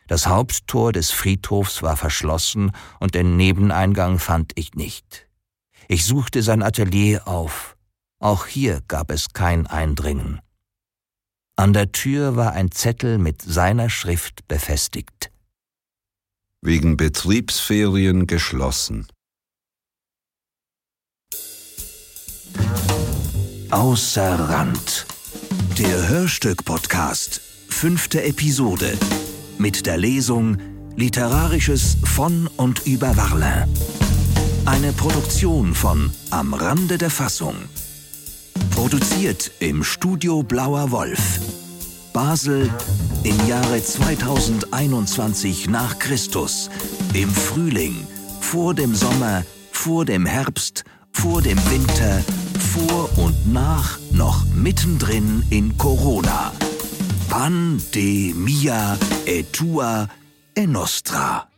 [0.06, 2.70] Das Haupttor des Friedhofs war verschlossen
[3.00, 5.28] und den Nebeneingang fand ich nicht.
[5.88, 7.76] Ich suchte sein Atelier auf.
[8.20, 10.40] Auch hier gab es kein Eindringen.
[11.56, 15.32] An der Tür war ein Zettel mit seiner Schrift befestigt.
[16.62, 19.08] Wegen Betriebsferien geschlossen.
[23.70, 25.06] Außer Rand.
[25.78, 27.42] Der Hörstück-Podcast.
[27.68, 28.96] Fünfte Episode.
[29.58, 30.56] Mit der Lesung
[30.96, 33.68] Literarisches von und über Warlin.
[34.64, 37.56] Eine Produktion von Am Rande der Fassung.
[38.70, 41.40] Produziert im Studio Blauer Wolf.
[42.14, 42.70] Basel
[43.24, 46.70] im Jahre 2021 nach Christus.
[47.12, 48.06] Im Frühling,
[48.40, 50.84] vor dem Sommer, vor dem Herbst,
[51.22, 52.22] vor dem Winter,
[52.74, 56.52] vor und nach, noch mittendrin in Corona.
[57.28, 60.08] Pandemia etua
[60.54, 61.48] e nostra.